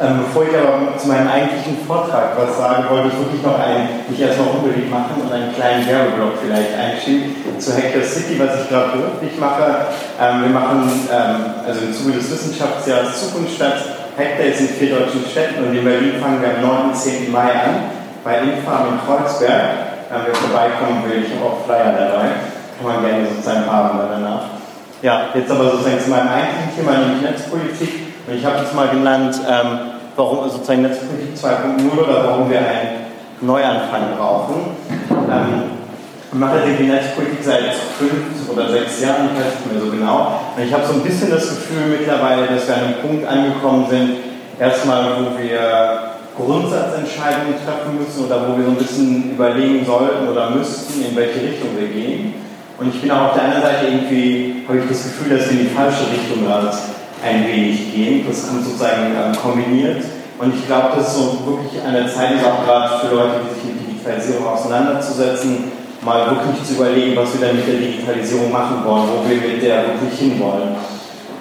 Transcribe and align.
Ähm, 0.00 0.24
bevor 0.24 0.48
ich 0.48 0.56
aber 0.56 0.96
zu 0.96 1.08
meinem 1.08 1.28
eigentlichen 1.28 1.84
Vortrag 1.86 2.32
was 2.32 2.56
sagen 2.56 2.88
wollte, 2.88 3.08
ich 3.08 3.18
wirklich 3.20 3.42
noch 3.44 3.60
einen, 3.60 4.08
mich 4.08 4.18
erstmal 4.18 4.48
unbedingt 4.56 4.90
machen 4.90 5.20
und 5.20 5.30
einen 5.30 5.52
kleinen 5.52 5.86
Werbeblock 5.86 6.40
vielleicht 6.40 6.72
einschieben 6.72 7.36
zu 7.60 7.76
Hacker 7.76 8.00
City, 8.00 8.40
was 8.40 8.64
ich 8.64 8.68
gerade 8.70 8.96
beruflich 8.96 9.36
mache. 9.38 9.92
Ähm, 10.16 10.48
wir 10.48 10.56
machen, 10.56 10.88
ähm, 11.12 11.60
also 11.66 11.84
im 11.84 11.92
Zuge 11.92 12.16
des 12.16 12.32
Wissenschaftsjahres 12.32 13.28
Zukunft 13.28 13.56
statt, 13.56 13.76
Hackdays 14.16 14.60
in 14.60 14.68
vier 14.68 14.96
deutschen 14.96 15.20
Städten 15.28 15.64
und 15.64 15.76
in 15.76 15.84
Berlin 15.84 16.16
fangen 16.16 16.40
wir 16.40 16.56
am 16.56 16.62
9. 16.64 16.90
und 16.90 16.96
10. 16.96 17.30
Mai 17.30 17.52
an, 17.52 17.92
bei 18.24 18.38
Infarm 18.40 18.96
in 18.96 19.00
Kreuzberg. 19.04 20.08
Ähm, 20.08 20.24
wer 20.24 20.34
vorbeikommen 20.34 21.04
will, 21.04 21.28
ich 21.28 21.36
habe 21.36 21.44
auch 21.44 21.64
Flyer 21.66 21.92
dabei, 21.92 22.40
kann 22.80 22.88
man 22.88 23.04
gerne 23.04 23.28
sozusagen 23.28 23.70
haben 23.70 24.00
danach. 24.00 24.44
Ja, 25.02 25.28
jetzt 25.34 25.50
aber 25.50 25.70
sozusagen 25.70 26.00
zu 26.00 26.08
meinem 26.08 26.28
eigentlichen 26.28 26.72
Thema, 26.76 26.98
nämlich 26.98 27.22
Netzpolitik. 27.22 28.10
Und 28.26 28.34
ich 28.36 28.44
habe 28.44 28.58
jetzt 28.58 28.74
mal 28.74 28.88
genannt, 28.88 29.40
ähm, 29.48 29.89
warum 30.20 30.50
sozusagen 30.50 30.82
Netzpolitik 30.82 31.32
2.0 31.34 31.98
oder 31.98 32.24
warum 32.26 32.50
wir 32.50 32.58
einen 32.58 33.08
Neuanfang 33.40 34.16
brauchen. 34.18 34.76
Ähm, 35.10 35.80
ich 36.32 36.38
mache 36.38 36.58
die 36.78 36.84
Netzpolitik 36.84 37.40
seit 37.42 37.74
fünf 37.98 38.48
oder 38.52 38.68
sechs 38.68 39.00
Jahren, 39.00 39.30
ich 39.32 39.40
weiß 39.40 39.64
nicht 39.64 39.72
mehr 39.72 39.82
so 39.82 39.90
genau. 39.90 40.40
Ich 40.62 40.72
habe 40.72 40.86
so 40.86 40.92
ein 40.92 41.02
bisschen 41.02 41.30
das 41.30 41.48
Gefühl 41.48 41.98
mittlerweile, 41.98 42.46
dass 42.46 42.68
wir 42.68 42.76
an 42.76 42.84
einem 42.84 43.00
Punkt 43.00 43.26
angekommen 43.26 43.86
sind, 43.88 44.10
erstmal, 44.60 45.16
wo 45.16 45.38
wir 45.40 46.12
Grundsatzentscheidungen 46.36 47.56
treffen 47.64 47.98
müssen 47.98 48.26
oder 48.26 48.46
wo 48.46 48.56
wir 48.56 48.64
so 48.64 48.70
ein 48.70 48.76
bisschen 48.76 49.32
überlegen 49.32 49.84
sollten 49.84 50.28
oder 50.28 50.50
müssten, 50.50 51.02
in 51.02 51.16
welche 51.16 51.40
Richtung 51.40 51.70
wir 51.78 51.88
gehen. 51.88 52.34
Und 52.78 52.94
ich 52.94 53.00
bin 53.00 53.10
auch 53.10 53.32
auf 53.32 53.34
der 53.34 53.44
anderen 53.44 53.62
Seite 53.62 53.86
irgendwie, 53.86 54.64
habe 54.68 54.78
ich 54.78 54.88
das 54.88 55.02
Gefühl, 55.02 55.36
dass 55.36 55.50
wir 55.50 55.60
in 55.60 55.68
die 55.68 55.74
falsche 55.74 56.04
Richtung 56.12 56.46
gerade 56.46 56.70
ein 57.22 57.46
wenig 57.46 57.94
gehen. 57.94 58.24
Das 58.26 58.48
kommt 58.48 58.64
sozusagen 58.64 59.12
ähm, 59.14 59.36
kombiniert. 59.36 60.04
Und 60.40 60.54
ich 60.54 60.66
glaube, 60.66 60.96
dass 60.96 61.14
so 61.14 61.36
wirklich 61.44 61.84
an 61.84 61.92
der 61.92 62.08
Zeit 62.08 62.32
ist, 62.36 62.44
auch 62.44 62.64
gerade 62.64 62.98
für 63.00 63.14
Leute, 63.14 63.44
die 63.44 63.54
sich 63.54 63.64
mit 63.68 63.76
Digitalisierung 63.84 64.48
auseinanderzusetzen, 64.48 65.70
mal 66.00 66.30
wirklich 66.30 66.64
zu 66.64 66.80
überlegen, 66.80 67.14
was 67.14 67.36
wir 67.36 67.46
dann 67.46 67.56
mit 67.56 67.68
der 67.68 67.76
Digitalisierung 67.76 68.50
machen 68.50 68.80
wollen, 68.86 69.04
wo 69.12 69.28
wir 69.28 69.36
mit 69.36 69.62
der 69.62 69.84
wirklich 69.92 70.18
hinwollen. 70.18 70.80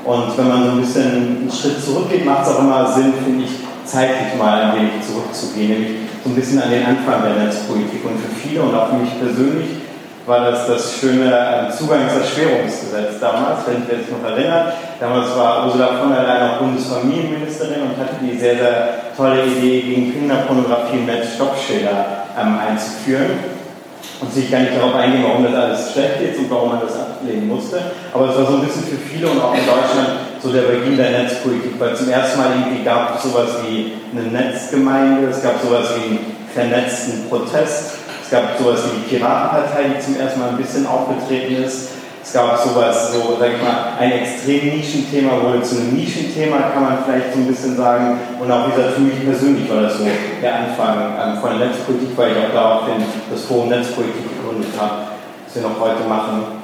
Und 0.03 0.37
wenn 0.37 0.47
man 0.49 0.63
so 0.65 0.69
ein 0.71 0.81
bisschen 0.81 1.47
einen 1.47 1.51
Schritt 1.51 1.79
zurückgeht, 1.79 2.25
macht 2.25 2.43
es 2.43 2.49
auch 2.49 2.59
immer 2.59 2.91
Sinn, 2.91 3.13
finde 3.23 3.45
ich, 3.45 3.51
zeitlich 3.85 4.35
mal 4.37 4.61
ein 4.61 4.75
wenig 4.75 4.99
zurückzugehen, 5.07 5.69
nämlich 5.71 5.91
so 6.23 6.29
ein 6.29 6.35
bisschen 6.35 6.61
an 6.61 6.69
den 6.69 6.85
Anfang 6.85 7.23
der 7.23 7.45
Netzpolitik. 7.45 8.03
Und 8.03 8.19
für 8.19 8.35
viele 8.35 8.63
und 8.63 8.75
auch 8.75 8.89
für 8.89 8.99
mich 8.99 9.17
persönlich 9.17 9.79
war 10.25 10.51
das 10.51 10.67
das 10.67 10.93
schöne 10.99 11.71
Zugangserschwerungsgesetz 11.71 13.19
damals, 13.21 13.63
wenn 13.65 13.81
ich 13.81 13.87
mich 13.87 14.11
noch 14.11 14.29
erinnert. 14.29 14.73
Damals 14.99 15.35
war 15.37 15.65
Ursula 15.65 15.99
von 15.99 16.11
der 16.11 16.23
Leyen 16.23 16.49
auch 16.49 16.57
Bundesfamilienministerin 16.59 17.81
und 17.83 17.97
hatte 17.97 18.15
die 18.21 18.37
sehr, 18.37 18.55
sehr 18.55 18.89
tolle 19.15 19.45
Idee, 19.45 19.81
gegen 19.81 20.11
Kinderpornografie 20.11 20.97
im 20.97 21.05
Netz 21.05 21.35
Stoppschilder 21.35 22.25
ähm, 22.39 22.59
einzuführen. 22.59 23.59
Und 24.21 24.33
sich 24.33 24.51
gar 24.51 24.59
nicht 24.59 24.75
darauf 24.75 24.95
eingehen, 24.95 25.23
warum 25.25 25.45
das 25.45 25.55
alles 25.55 25.93
schlecht 25.93 26.19
ist 26.21 26.39
und 26.39 26.51
warum 26.51 26.69
man 26.69 26.81
das 26.81 26.99
ablehnen 26.99 27.47
musste. 27.47 27.79
Aber 28.13 28.29
es 28.29 28.35
war 28.35 28.45
so 28.45 28.57
ein 28.57 28.65
bisschen 28.65 28.83
für 28.83 28.97
viele 28.97 29.29
und 29.29 29.39
auch 29.39 29.53
in 29.53 29.65
Deutschland 29.65 30.09
so 30.43 30.51
der 30.51 30.63
Beginn 30.63 30.97
der 30.97 31.11
Netzpolitik, 31.11 31.79
weil 31.79 31.95
zum 31.95 32.09
ersten 32.09 32.37
Mal 32.37 32.47
irgendwie 32.51 32.83
gab 32.83 33.15
es 33.15 33.23
sowas 33.23 33.47
wie 33.63 33.93
eine 34.11 34.27
Netzgemeinde, 34.27 35.29
es 35.29 35.41
gab 35.41 35.61
sowas 35.63 35.93
wie 35.95 36.09
einen 36.09 36.35
vernetzten 36.53 37.29
Protest 37.29 37.99
es 38.29 38.37
gab 38.37 38.59
sowas 38.59 38.81
wie 38.85 38.99
die 38.99 39.17
Piratenpartei, 39.17 39.85
die 39.89 40.05
zum 40.05 40.19
ersten 40.19 40.39
Mal 40.39 40.49
ein 40.49 40.57
bisschen 40.57 40.85
aufgetreten 40.85 41.63
ist. 41.63 41.89
Es 42.29 42.35
gab 42.35 42.59
sowas, 42.59 43.11
so, 43.11 43.37
sag 43.39 43.57
ich 43.57 43.61
mal, 43.63 43.97
ein 43.97 44.11
extrem 44.11 44.77
Nischenthema 44.77 45.41
wurde 45.41 45.63
zu 45.63 45.77
einem 45.77 45.97
Nischenthema, 45.97 46.69
kann 46.69 46.83
man 46.83 46.97
vielleicht 47.03 47.33
so 47.33 47.39
ein 47.39 47.47
bisschen 47.47 47.75
sagen. 47.75 48.19
Und 48.39 48.51
auch 48.51 48.69
dieser 48.69 48.93
für 48.93 49.01
mich 49.01 49.25
persönlich 49.25 49.67
war 49.67 49.81
das 49.81 49.97
so 49.97 50.05
der 50.05 50.53
Anfang 50.53 51.17
ähm, 51.17 51.41
von 51.41 51.57
der 51.57 51.65
Netzpolitik, 51.65 52.09
weil 52.15 52.29
ich 52.29 52.37
auch 52.37 52.53
daraufhin 52.53 53.01
das 53.33 53.45
Forum 53.45 53.69
Netzpolitik 53.69 54.29
gegründet 54.29 54.69
habe, 54.77 55.09
das 55.43 55.55
wir 55.55 55.63
noch 55.73 55.81
heute 55.81 56.05
machen. 56.05 56.61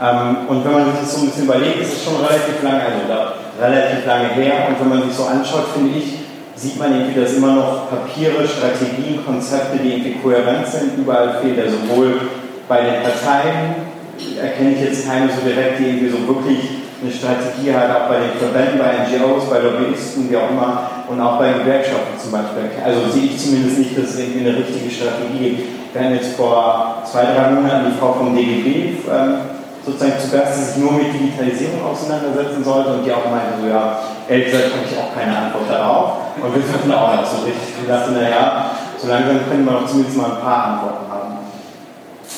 Ähm, 0.00 0.48
und 0.48 0.64
wenn 0.64 0.72
man 0.72 0.84
sich 0.86 1.04
das 1.04 1.12
so 1.12 1.20
ein 1.20 1.26
bisschen 1.28 1.44
überlegt, 1.44 1.82
ist 1.82 1.92
es 1.92 2.04
schon 2.04 2.16
relativ 2.16 2.62
lange, 2.64 2.80
also 2.80 3.04
da, 3.04 3.36
relativ 3.60 4.06
lange 4.06 4.28
her. 4.32 4.64
Und 4.64 4.80
wenn 4.80 4.96
man 4.96 5.04
sich 5.04 5.12
so 5.12 5.28
anschaut, 5.28 5.76
finde 5.76 5.92
ich, 5.92 6.24
sieht 6.56 6.78
man 6.78 6.88
irgendwie, 6.88 7.20
dass 7.20 7.34
immer 7.34 7.52
noch 7.52 7.90
Papiere, 7.90 8.48
Strategien, 8.48 9.20
Konzepte, 9.26 9.76
die 9.76 9.92
irgendwie 9.92 10.16
kohärent 10.24 10.66
sind, 10.66 10.96
überall 10.96 11.36
fehlt. 11.42 11.60
Also 11.60 11.76
sowohl 11.84 12.32
bei 12.66 12.80
den 12.80 13.02
Parteien 13.04 13.91
erkenne 14.38 14.74
ich 14.74 14.80
jetzt 14.80 15.06
keine 15.06 15.28
so 15.28 15.40
direkt, 15.46 15.78
die 15.78 15.84
irgendwie 15.84 16.10
so 16.10 16.26
wirklich 16.26 16.82
eine 17.02 17.10
Strategie 17.10 17.74
hat, 17.74 17.90
auch 17.90 18.08
bei 18.08 18.18
den 18.22 18.38
Verbänden, 18.38 18.78
bei 18.78 19.02
NGOs, 19.04 19.50
bei 19.50 19.58
Lobbyisten, 19.58 20.30
wie 20.30 20.36
auch 20.36 20.50
immer, 20.50 20.90
und 21.08 21.20
auch 21.20 21.38
bei 21.38 21.52
Gewerkschaften 21.52 22.14
zum 22.16 22.30
Beispiel. 22.30 22.70
Also 22.78 23.10
sehe 23.10 23.34
ich 23.34 23.38
zumindest 23.38 23.78
nicht, 23.78 23.98
dass 23.98 24.14
es 24.14 24.18
irgendwie 24.18 24.46
eine 24.46 24.56
richtige 24.58 24.88
Strategie 24.88 25.38
gibt. 25.38 25.94
Wir 25.94 26.00
haben 26.00 26.14
jetzt 26.14 26.36
vor 26.36 27.02
zwei, 27.04 27.26
drei 27.34 27.50
Monaten 27.50 27.90
die 27.90 27.98
Frau 27.98 28.14
vom 28.14 28.34
DGB 28.34 29.02
ähm, 29.10 29.60
sozusagen 29.84 30.14
zu 30.16 30.30
Gast, 30.30 30.56
die 30.56 30.64
sich 30.64 30.76
nur 30.78 30.92
mit 30.92 31.12
Digitalisierung 31.12 31.82
auseinandersetzen 31.84 32.62
sollte 32.62 32.90
und 32.94 33.04
die 33.04 33.12
auch 33.12 33.26
meinte, 33.28 33.60
so 33.60 33.68
ja, 33.68 33.98
ehrlich 34.28 34.46
gesagt 34.46 34.72
habe 34.72 34.86
ich 34.86 34.96
auch 34.96 35.12
keine 35.12 35.36
Antwort 35.36 35.68
darauf 35.68 36.38
und 36.38 36.54
wir 36.54 36.62
suchen 36.62 36.92
auch 36.94 37.18
nicht 37.18 37.28
so 37.28 37.44
richtig. 37.44 37.82
Ich 37.82 37.88
dachte, 37.88 38.12
naja, 38.12 38.70
so 38.96 39.08
langsam 39.08 39.42
können 39.50 39.66
wir 39.66 39.72
doch 39.72 39.86
zumindest 39.86 40.16
mal 40.16 40.30
ein 40.32 40.40
paar 40.40 40.64
Antworten 40.64 41.10
haben. 41.10 41.21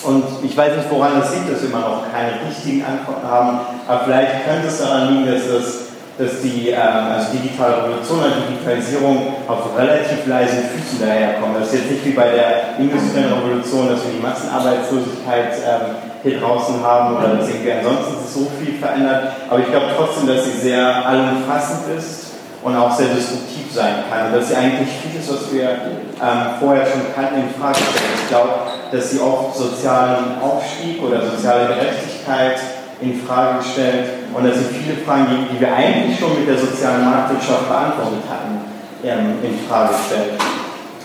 Und 0.04 0.24
ich 0.42 0.56
weiß 0.56 0.76
nicht, 0.76 0.90
woran 0.90 1.18
das 1.18 1.34
liegt, 1.34 1.50
dass 1.50 1.62
wir 1.62 1.70
immer 1.70 1.80
noch 1.80 2.02
keine 2.12 2.46
richtigen 2.48 2.84
Antworten 2.84 3.26
haben, 3.26 3.60
aber 3.88 4.04
vielleicht 4.04 4.44
könnte 4.44 4.68
es 4.68 4.78
daran 4.78 5.08
liegen, 5.08 5.26
dass 5.26 5.48
das 5.48 5.84
dass 6.16 6.40
die 6.42 6.70
ähm, 6.70 7.10
also 7.10 7.32
digitale 7.32 7.82
Revolution 7.82 8.20
oder 8.20 8.46
Digitalisierung 8.46 9.34
auf 9.48 9.76
relativ 9.76 10.26
leisen 10.26 10.70
Füßen 10.70 11.00
daherkommt. 11.00 11.56
Das 11.58 11.66
ist 11.66 11.74
jetzt 11.74 11.90
nicht 11.90 12.06
wie 12.06 12.12
bei 12.12 12.30
der 12.30 12.78
industriellen 12.78 13.32
Revolution, 13.32 13.88
dass 13.88 14.04
wir 14.04 14.12
die 14.14 14.22
Massenarbeitslosigkeit 14.22 15.58
ähm, 15.66 15.96
hier 16.22 16.38
draußen 16.38 16.80
haben 16.82 17.16
oder 17.16 17.36
dass 17.36 17.48
irgendwie 17.48 17.72
ansonsten 17.72 18.14
so 18.32 18.46
viel 18.60 18.78
verändert. 18.78 19.32
Aber 19.50 19.58
ich 19.58 19.66
glaube 19.66 19.86
trotzdem, 19.96 20.28
dass 20.28 20.44
sie 20.44 20.52
sehr 20.52 21.04
allumfassend 21.04 21.98
ist 21.98 22.33
und 22.64 22.74
auch 22.74 22.96
sehr 22.96 23.08
disruptiv 23.08 23.70
sein 23.72 24.04
kann. 24.10 24.26
Und 24.26 24.36
dass 24.40 24.48
sie 24.48 24.56
eigentlich 24.56 24.88
vieles, 25.04 25.28
was 25.28 25.52
wir 25.52 25.68
ähm, 25.68 26.56
vorher 26.58 26.86
schon 26.86 27.12
kannten, 27.14 27.42
in 27.44 27.60
Frage 27.60 27.76
stellt. 27.76 28.24
Ich 28.24 28.28
glaube, 28.28 28.52
dass 28.90 29.10
sie 29.10 29.20
oft 29.20 29.54
sozialen 29.54 30.40
Aufstieg 30.40 31.02
oder 31.02 31.20
soziale 31.20 31.68
Gerechtigkeit 31.68 32.58
in 33.00 33.20
Frage 33.20 33.62
stellt 33.62 34.32
und 34.32 34.48
dass 34.48 34.56
sie 34.56 34.64
viele 34.72 34.96
Fragen, 35.04 35.26
die, 35.52 35.60
wir 35.60 35.74
eigentlich 35.74 36.18
schon 36.18 36.40
mit 36.40 36.48
der 36.48 36.56
sozialen 36.56 37.04
Marktwirtschaft 37.04 37.68
beantwortet 37.68 38.24
hatten, 38.32 38.64
ähm, 39.04 39.44
in 39.44 39.68
Frage 39.68 39.92
stellt. 40.08 40.40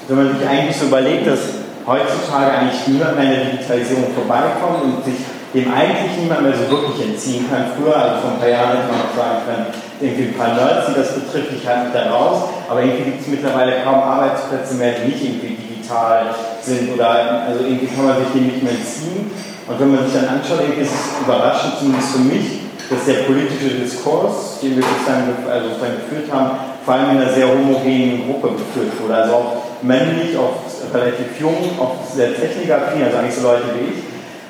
Wenn 0.08 0.18
man 0.18 0.40
sich 0.40 0.48
eigentlich 0.48 0.78
so 0.78 0.86
überlegt, 0.86 1.28
dass 1.28 1.40
heutzutage 1.86 2.52
eigentlich 2.52 2.88
niemand 2.88 3.18
mehr 3.18 3.26
an 3.26 3.36
der 3.36 3.46
Digitalisierung 3.52 4.14
vorbeikommt 4.16 4.84
und 4.84 5.04
sich 5.04 5.20
dem 5.54 5.74
eigentlich 5.74 6.18
niemand 6.22 6.44
mehr 6.44 6.54
so 6.54 6.70
wirklich 6.70 7.10
entziehen 7.10 7.46
kann. 7.50 7.74
Früher, 7.74 7.96
also 7.96 8.22
vor 8.22 8.32
ein 8.34 8.40
paar 8.40 8.50
Jahren, 8.50 8.78
hätte 8.78 8.92
man 8.92 9.02
auch 9.02 9.16
sagen 9.18 9.40
können, 9.46 9.66
irgendwie 10.00 10.30
ein 10.30 10.38
paar 10.38 10.54
Nerds, 10.54 10.88
die 10.88 10.96
das 10.96 11.16
betrifft, 11.16 11.52
ich 11.58 11.66
halte 11.68 11.90
mich 11.90 11.94
da 11.94 12.12
raus, 12.12 12.50
aber 12.70 12.82
irgendwie 12.82 13.12
gibt 13.12 13.22
es 13.22 13.28
mittlerweile 13.28 13.82
kaum 13.84 14.00
Arbeitsplätze 14.00 14.76
mehr, 14.76 14.94
die 15.02 15.10
nicht 15.10 15.24
irgendwie 15.24 15.58
digital 15.58 16.36
sind 16.62 16.94
oder 16.94 17.50
also 17.50 17.66
irgendwie 17.66 17.88
kann 17.88 18.06
man 18.06 18.18
sich 18.22 18.30
dem 18.34 18.46
nicht 18.48 18.64
mehr 18.64 18.74
entziehen. 18.74 19.32
Und 19.68 19.80
wenn 19.80 19.92
man 19.94 20.06
sich 20.06 20.14
dann 20.14 20.30
anschaut, 20.30 20.62
irgendwie 20.62 20.82
ist 20.82 20.94
es 20.94 21.22
überraschend, 21.26 21.78
zumindest 21.78 22.14
für 22.14 22.26
mich, 22.26 22.46
dass 22.90 23.06
der 23.06 23.26
politische 23.30 23.86
Diskurs, 23.86 24.60
den 24.62 24.78
wir 24.78 24.84
sozusagen, 24.84 25.30
also 25.46 25.70
sozusagen 25.70 25.98
geführt 26.02 26.34
haben, 26.34 26.58
vor 26.86 26.94
allem 26.94 27.12
in 27.12 27.22
einer 27.22 27.34
sehr 27.34 27.48
homogenen 27.50 28.26
Gruppe 28.26 28.58
geführt 28.58 28.98
wurde. 28.98 29.14
Also 29.14 29.34
auch 29.34 29.52
männlich, 29.82 30.34
oft 30.38 30.74
relativ 30.94 31.38
jung, 31.40 31.78
oft 31.78 32.16
sehr 32.16 32.34
technikaffin, 32.34 33.04
also 33.04 33.18
eigentlich 33.18 33.36
so 33.36 33.46
Leute 33.46 33.70
wie 33.78 33.94
ich, 33.94 33.98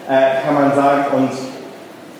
äh, 0.09 0.41
kann 0.43 0.55
man 0.55 0.75
sagen. 0.75 1.05
Und 1.15 1.31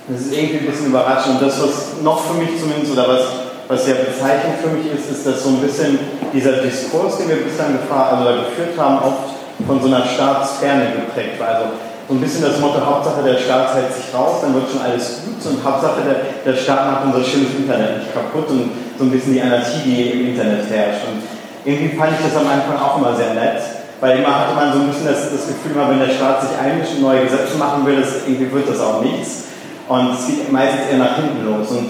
das 0.07 0.22
ist 0.22 0.33
irgendwie 0.33 0.59
ein 0.59 0.72
bisschen 0.72 0.88
überraschend. 0.88 1.41
Und 1.41 1.47
das, 1.47 1.61
was 1.61 2.01
noch 2.01 2.23
für 2.23 2.38
mich 2.38 2.59
zumindest, 2.59 2.94
oder 2.94 3.09
was, 3.09 3.25
was 3.67 3.88
ja 3.88 3.95
bezeichnend 3.95 4.61
für 4.61 4.69
mich 4.69 4.94
ist, 4.94 5.09
ist, 5.11 5.25
dass 5.25 5.44
so 5.44 5.50
ein 5.50 5.61
bisschen 5.61 6.00
dieser 6.31 6.61
Diskurs, 6.61 7.18
den 7.18 7.30
wir 7.30 7.44
bislang 7.44 7.74
gefahren, 7.74 8.25
also 8.25 8.45
geführt 8.45 8.77
haben, 8.77 9.00
oft 9.00 9.36
von 9.65 9.81
so 9.81 9.88
einer 9.88 10.06
Staatsferne 10.06 10.94
geprägt 10.95 11.39
war. 11.39 11.47
Also 11.50 11.65
so 12.07 12.15
ein 12.15 12.21
bisschen 12.21 12.41
das 12.41 12.59
Motto, 12.59 12.83
Hauptsache 12.83 13.21
der 13.21 13.38
Staat 13.38 13.75
hält 13.75 13.94
sich 13.94 14.09
raus, 14.13 14.42
dann 14.42 14.56
wird 14.56 14.65
schon 14.71 14.81
alles 14.81 15.21
gut 15.25 15.45
und 15.45 15.63
Hauptsache 15.63 16.01
der, 16.01 16.18
der 16.42 16.59
Staat 16.59 16.89
macht 16.89 17.06
unser 17.06 17.24
schönes 17.24 17.53
Internet 17.53 18.00
nicht 18.00 18.13
kaputt 18.13 18.50
und 18.50 18.71
so 18.97 19.03
ein 19.03 19.12
bisschen 19.12 19.33
die 19.33 19.42
Anarchie, 19.42 19.85
die 19.85 20.09
im 20.09 20.27
Internet 20.30 20.65
herrscht. 20.71 21.06
Und 21.06 21.21
irgendwie 21.65 21.95
fand 21.95 22.13
ich 22.18 22.25
das 22.25 22.35
am 22.35 22.50
Anfang 22.50 22.81
auch 22.81 22.97
immer 22.97 23.15
sehr 23.15 23.35
nett, 23.35 23.62
weil 24.00 24.19
immer 24.19 24.40
hatte 24.40 24.56
man 24.56 24.72
so 24.72 24.80
ein 24.80 24.88
bisschen 24.88 25.07
das, 25.07 25.31
das 25.31 25.48
Gefühl, 25.48 25.75
wenn 25.75 26.00
der 26.00 26.13
Staat 26.13 26.42
sich 26.42 26.57
einmischt 26.57 26.96
und 26.96 27.01
neue 27.01 27.24
Gesetze 27.24 27.57
machen 27.57 27.86
will, 27.86 28.00
das, 28.00 28.24
irgendwie 28.25 28.51
wird 28.51 28.69
das 28.69 28.80
auch 28.80 29.01
nichts. 29.04 29.50
Und 29.88 30.13
es 30.13 30.28
geht 30.28 30.51
meistens 30.51 30.88
eher 30.92 31.00
nach 31.00 31.16
hinten 31.16 31.44
los. 31.44 31.68
Und 31.72 31.90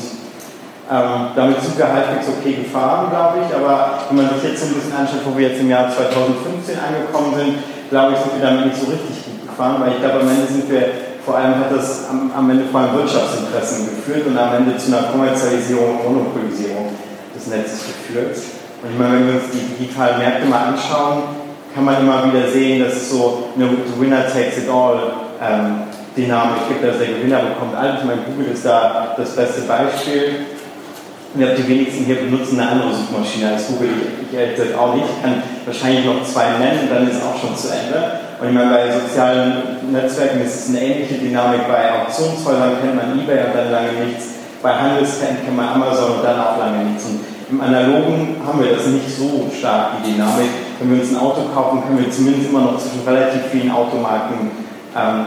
ähm, 0.90 1.36
damit 1.36 1.62
sind 1.62 1.78
wir 1.78 1.86
halbwegs 1.86 2.26
okay 2.26 2.66
gefahren, 2.66 3.12
glaube 3.12 3.46
ich. 3.46 3.50
Aber 3.54 4.02
wenn 4.10 4.18
man 4.18 4.34
sich 4.34 4.50
jetzt 4.50 4.62
so 4.62 4.68
ein 4.68 4.74
bisschen 4.74 4.96
anschaut, 4.96 5.22
wo 5.26 5.38
wir 5.38 5.50
jetzt 5.50 5.62
im 5.62 5.70
Jahr 5.70 5.86
2015 5.86 6.80
angekommen 6.82 7.38
sind, 7.38 7.52
glaube 7.94 8.14
ich, 8.14 8.20
sind 8.26 8.34
wir 8.34 8.42
damit 8.42 8.66
nicht 8.66 8.80
so 8.82 8.90
richtig 8.90 9.14
gut 9.22 9.46
gefahren, 9.46 9.78
weil 9.86 9.94
ich 9.94 10.02
glaube, 10.02 10.26
am 10.26 10.30
Ende 10.30 10.50
sind 10.50 10.66
wir, 10.66 11.14
vor 11.22 11.38
allem 11.38 11.62
hat 11.62 11.70
das 11.70 12.10
am, 12.10 12.32
am 12.34 12.50
Ende 12.50 12.66
vor 12.72 12.82
allem 12.82 12.98
Wirtschaftsinteressen 12.98 13.86
geführt 13.86 14.26
und 14.26 14.34
am 14.34 14.56
Ende 14.56 14.78
zu 14.82 14.90
einer 14.90 15.14
Kommerzialisierung 15.14 16.02
und 16.02 16.10
Monopolisierung 16.10 16.90
des 17.38 17.46
Netzes 17.54 17.86
geführt. 17.86 18.34
Und 18.82 18.90
ich 18.90 18.98
meine, 18.98 19.14
wenn 19.14 19.28
wir 19.28 19.34
uns 19.44 19.52
die 19.54 19.62
digitalen 19.78 20.18
Märkte 20.18 20.48
mal 20.48 20.74
anschauen, 20.74 21.39
kann 21.74 21.86
man 21.86 22.01
immer 22.01 22.25
wieder 22.25 22.48
sehen, 22.48 22.83
dass 22.83 22.94
es 22.94 23.10
so 23.10 23.50
eine 23.56 23.69
Winner 24.00 24.24
takes 24.24 24.57
it 24.57 24.69
all 24.69 25.13
ähm, 25.42 25.83
Dynamik 26.16 26.68
gibt, 26.68 26.83
dass 26.83 26.98
der 26.98 27.07
Gewinner 27.07 27.39
bekommt 27.39 27.75
alles. 27.75 28.01
Ich 28.01 28.06
meine, 28.06 28.21
Google 28.21 28.54
ist 28.54 28.66
da 28.66 29.13
das 29.16 29.36
beste 29.36 29.62
Beispiel. 29.62 30.45
Und 31.33 31.42
die 31.42 31.68
wenigsten 31.68 32.06
hier 32.06 32.16
benutzen 32.16 32.60
eine 32.60 32.71
andere 32.71 32.89
Suchmaschine 32.89 33.54
als 33.54 33.68
Google. 33.68 33.89
Ich, 34.01 34.33
ich 34.33 34.38
ehrlich 34.38 34.56
gesagt 34.56 34.75
auch 34.75 34.95
nicht. 34.95 35.06
Ich 35.06 35.21
kann 35.21 35.44
wahrscheinlich 35.63 36.06
noch 36.06 36.24
zwei 36.25 36.57
nennen, 36.57 36.89
dann 36.89 37.07
ist 37.07 37.21
auch 37.21 37.39
schon 37.39 37.56
zu 37.56 37.69
Ende. 37.69 38.19
Und 38.42 38.50
ich 38.50 38.54
meine, 38.54 38.71
bei 38.71 38.89
sozialen 38.89 39.92
Netzwerken 39.92 40.42
ist 40.42 40.56
es 40.56 40.69
eine 40.69 40.81
ähnliche 40.81 41.16
Dynamik. 41.21 41.68
Bei 41.68 42.01
Auktionshäusern 42.01 42.81
kennt 42.81 42.95
man 42.95 43.19
eBay 43.19 43.45
und 43.45 43.54
dann 43.54 43.71
lange 43.71 43.94
nichts. 44.10 44.42
Bei 44.63 44.74
Handelsketten 44.74 45.45
kennt 45.45 45.56
man 45.56 45.69
Amazon 45.69 46.18
und 46.18 46.24
dann 46.24 46.39
auch 46.42 46.57
lange 46.57 46.89
nichts. 46.89 47.06
Und 47.06 47.19
im 47.51 47.62
Analogen 47.62 48.38
haben 48.45 48.60
wir 48.63 48.74
das 48.74 48.88
nicht 48.88 49.10
so 49.16 49.45
stark, 49.56 50.01
die 50.01 50.13
Dynamik. 50.13 50.69
Wenn 50.80 50.96
wir 50.96 51.02
uns 51.02 51.12
ein 51.12 51.20
Auto 51.20 51.42
kaufen, 51.54 51.84
können 51.84 52.00
wir 52.00 52.10
zumindest 52.10 52.50
immer 52.50 52.62
noch 52.62 52.78
zwischen 52.78 53.04
relativ 53.06 53.42
vielen 53.52 53.72
Automarken 53.72 54.52
ähm, 54.96 55.26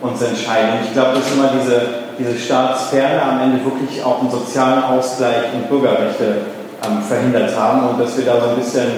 uns 0.00 0.22
entscheiden. 0.22 0.78
Und 0.78 0.86
ich 0.86 0.92
glaube, 0.92 1.18
dass 1.18 1.30
immer 1.32 1.50
diese, 1.60 2.08
diese 2.18 2.38
Staatsferne 2.38 3.22
am 3.22 3.40
Ende 3.40 3.64
wirklich 3.64 4.02
auch 4.02 4.20
einen 4.20 4.30
sozialen 4.30 4.82
Ausgleich 4.82 5.52
und 5.54 5.68
Bürgerrechte 5.68 6.46
ähm, 6.86 7.02
verhindert 7.02 7.56
haben 7.58 7.88
und 7.88 8.00
dass 8.00 8.16
wir 8.16 8.24
da 8.24 8.40
so 8.40 8.50
ein 8.50 8.56
bisschen 8.56 8.88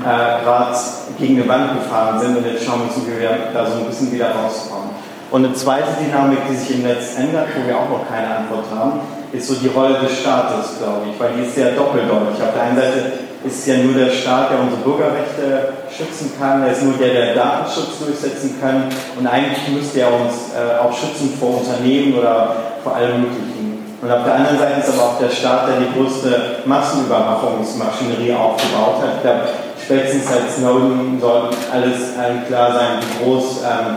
äh, 0.00 0.44
gerade 0.44 0.76
gegen 1.18 1.40
eine 1.40 1.48
Wand 1.48 1.74
gefahren 1.74 2.18
sind 2.20 2.36
und 2.36 2.46
jetzt 2.46 2.64
schauen 2.64 2.82
wir 2.86 2.94
zu, 2.94 3.06
wie 3.06 3.20
wir 3.20 3.30
da 3.52 3.66
so 3.66 3.78
ein 3.78 3.86
bisschen 3.86 4.12
wieder 4.12 4.30
rauskommen. 4.30 4.90
Und 5.30 5.44
eine 5.44 5.54
zweite 5.54 5.88
Dynamik, 6.00 6.38
die 6.48 6.56
sich 6.56 6.76
im 6.76 6.82
Netz 6.82 7.18
ändert, 7.18 7.48
wo 7.56 7.66
wir 7.66 7.76
auch 7.76 7.88
noch 7.88 8.08
keine 8.08 8.36
Antwort 8.36 8.66
haben, 8.74 9.00
ist 9.32 9.48
so 9.48 9.54
die 9.54 9.68
Rolle 9.68 9.98
des 9.98 10.20
Staates, 10.20 10.78
glaube 10.78 11.10
ich, 11.10 11.18
weil 11.18 11.32
die 11.34 11.42
ist 11.42 11.56
sehr 11.56 11.72
doppeldeutig. 11.72 12.40
Auf 12.40 12.54
der 12.54 12.62
einen 12.62 12.76
Seite 12.76 13.12
ist 13.44 13.66
ja 13.66 13.76
nur 13.76 13.94
der 13.94 14.10
Staat, 14.10 14.50
der 14.50 14.60
unsere 14.60 14.80
Bürgerrechte 14.82 15.74
schützen 15.94 16.32
kann, 16.38 16.62
er 16.62 16.72
ist 16.72 16.82
nur 16.82 16.94
der, 16.94 17.12
der 17.12 17.34
Datenschutz 17.34 17.98
durchsetzen 18.04 18.56
kann 18.60 18.84
und 19.18 19.26
eigentlich 19.26 19.68
müsste 19.68 20.00
er 20.00 20.08
uns 20.08 20.52
äh, 20.56 20.80
auch 20.80 20.96
schützen 20.96 21.36
vor 21.38 21.60
Unternehmen 21.60 22.18
oder 22.18 22.56
vor 22.82 22.96
allem 22.96 23.22
Möglichen. 23.22 23.64
Und 24.00 24.10
auf 24.10 24.24
der 24.24 24.34
anderen 24.34 24.58
Seite 24.58 24.80
ist 24.80 24.92
aber 24.92 25.08
auch 25.08 25.18
der 25.18 25.30
Staat, 25.30 25.68
der 25.68 25.76
die 25.80 25.92
größte 25.94 26.62
Massenüberwachungsmaschinerie 26.66 28.34
aufgebaut 28.34 29.00
hat. 29.00 29.16
Ich 29.16 29.22
glaube, 29.22 29.40
spätestens 29.82 30.28
seit 30.28 30.50
Snowden 30.50 31.18
soll 31.20 31.48
alles 31.72 32.12
klar 32.46 32.74
sein, 32.74 32.98
wie 33.00 33.24
groß 33.24 33.62
ähm, 33.62 33.96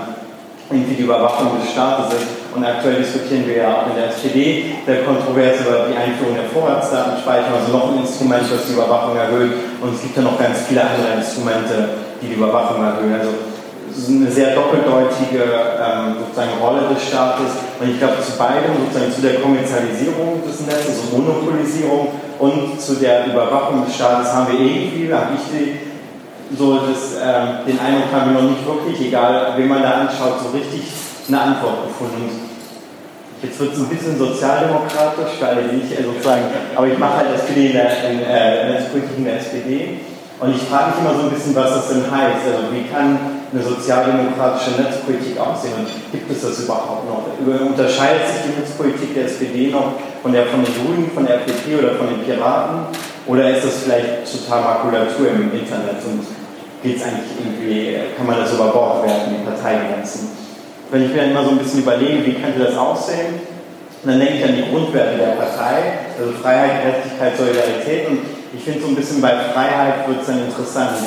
die 0.71 1.01
Überwachung 1.01 1.59
des 1.59 1.71
Staates 1.71 2.13
ist. 2.13 2.36
Und 2.55 2.65
aktuell 2.65 3.03
diskutieren 3.03 3.45
wir 3.45 3.57
ja 3.57 3.67
auch 3.69 3.87
in 3.87 3.95
der 3.95 4.09
SPD 4.09 4.75
der 4.87 5.03
kontrovers 5.03 5.61
über 5.61 5.87
die 5.91 5.97
Einführung 5.97 6.35
der 6.35 6.49
Vorratsdatenspeicherung, 6.49 7.59
also 7.59 7.71
noch 7.71 7.91
ein 7.91 8.01
Instrument, 8.01 8.43
das 8.49 8.67
die 8.67 8.73
Überwachung 8.73 9.15
erhöht. 9.15 9.53
Und 9.81 9.95
es 9.95 10.01
gibt 10.01 10.17
ja 10.17 10.23
noch 10.23 10.39
ganz 10.39 10.65
viele 10.67 10.81
andere 10.81 11.21
Instrumente, 11.21 11.89
die 12.21 12.27
die 12.27 12.33
Überwachung 12.33 12.83
erhöhen. 12.83 13.13
Also 13.13 13.31
eine 14.09 14.29
sehr 14.29 14.53
doppeldeutige 14.53 15.41
ähm, 15.43 16.21
sozusagen 16.21 16.61
Rolle 16.61 16.93
des 16.93 17.01
Staates. 17.07 17.51
Und 17.79 17.89
ich 17.89 17.99
glaube, 17.99 18.21
zu 18.21 18.37
beidem, 18.37 18.77
sozusagen 18.85 19.11
zu 19.11 19.21
der 19.21 19.41
Kommerzialisierung 19.41 20.41
des 20.45 20.61
Netzes, 20.61 21.01
also 21.01 21.17
Monopolisierung 21.17 22.09
und 22.39 22.79
zu 22.79 22.95
der 22.95 23.25
Überwachung 23.25 23.85
des 23.85 23.95
Staates 23.95 24.31
haben 24.33 24.51
wir 24.51 24.59
irgendwie, 24.59 25.11
habe 25.13 25.33
ich 25.33 25.45
die, 25.49 26.55
so 26.55 26.77
das, 26.77 27.17
äh, 27.17 27.65
den 27.65 27.79
Eindruck 27.79 28.13
haben 28.13 28.33
wir 28.33 28.41
noch 28.41 28.49
nicht 28.49 28.65
wirklich, 28.65 29.07
egal 29.07 29.53
wen 29.57 29.67
man 29.67 29.81
da 29.81 30.05
anschaut, 30.05 30.39
so 30.41 30.55
richtig 30.55 30.83
eine 31.27 31.41
Antwort 31.41 31.87
gefunden. 31.87 32.29
Jetzt 33.41 33.59
wird 33.59 33.73
es 33.73 33.79
ein 33.79 33.89
bisschen 33.89 34.17
sozialdemokratisch, 34.17 35.37
weil 35.39 35.77
ich 35.77 35.93
äh, 35.93 36.03
sozusagen, 36.03 36.45
aber 36.75 36.87
ich 36.87 36.97
mache 36.97 37.17
halt 37.17 37.35
SPD 37.35 37.67
in 37.67 37.73
der, 37.73 38.09
in, 38.09 38.19
äh, 38.23 38.71
Netzpolitik 38.71 39.17
in 39.17 39.25
der 39.25 39.37
SPD 39.37 39.99
und 40.39 40.55
ich 40.55 40.61
frage 40.63 40.91
mich 40.91 40.99
immer 41.01 41.13
so 41.13 41.27
ein 41.27 41.33
bisschen, 41.33 41.55
was 41.55 41.69
das 41.69 41.89
denn 41.89 42.09
heißt. 42.09 42.45
Also 42.45 42.73
wie 42.73 42.89
kann 42.89 43.17
eine 43.53 43.61
sozialdemokratische 43.61 44.81
Netzpolitik 44.81 45.37
aussehen 45.37 45.73
und 45.77 45.89
gibt 46.11 46.31
es 46.31 46.41
das 46.41 46.65
überhaupt 46.65 47.05
noch? 47.05 47.25
Unterscheidet 47.41 48.25
sich 48.25 48.49
die 48.49 48.59
Netzpolitik 48.59 49.13
der 49.13 49.25
SPD 49.25 49.69
noch 49.69 49.93
von 50.21 50.33
der 50.33 50.47
von 50.47 50.63
den 50.63 50.73
Grünen, 50.73 51.11
von 51.13 51.25
der 51.25 51.41
FDP 51.45 51.77
oder 51.77 51.93
von 51.95 52.09
den 52.09 52.25
Piraten? 52.25 52.89
Oder 53.27 53.49
ist 53.49 53.65
das 53.65 53.83
vielleicht 53.83 54.25
total 54.25 54.61
Makulatur 54.61 55.29
im 55.29 55.51
Internet 55.53 56.01
und 56.05 56.25
geht 56.81 56.97
es 56.97 57.03
eigentlich 57.03 57.37
irgendwie, 57.37 57.97
kann 58.15 58.25
man 58.25 58.39
das 58.39 58.53
über 58.53 58.69
Bord 58.69 59.03
werfen, 59.03 59.35
die 59.37 59.45
Parteigrenzen? 59.45 60.46
Wenn 60.91 61.03
ich 61.03 61.09
mir 61.09 61.21
dann 61.21 61.31
immer 61.31 61.43
so 61.43 61.51
ein 61.51 61.57
bisschen 61.57 61.81
überlege, 61.81 62.25
wie 62.25 62.33
könnte 62.33 62.59
das 62.63 62.77
aussehen, 62.77 63.41
dann 64.03 64.19
denke 64.19 64.35
ich 64.35 64.43
an 64.45 64.55
die 64.55 64.69
Grundwerte 64.71 65.17
der 65.17 65.35
Partei, 65.35 66.07
also 66.17 66.31
Freiheit, 66.41 66.83
Gerechtigkeit, 66.83 67.37
Solidarität 67.37 68.07
und 68.07 68.19
ich 68.55 68.63
finde 68.63 68.81
so 68.81 68.87
ein 68.87 68.95
bisschen 68.95 69.21
bei 69.21 69.35
Freiheit 69.53 70.07
wird 70.07 70.21
es 70.21 70.27
dann 70.27 70.45
interessant 70.45 70.97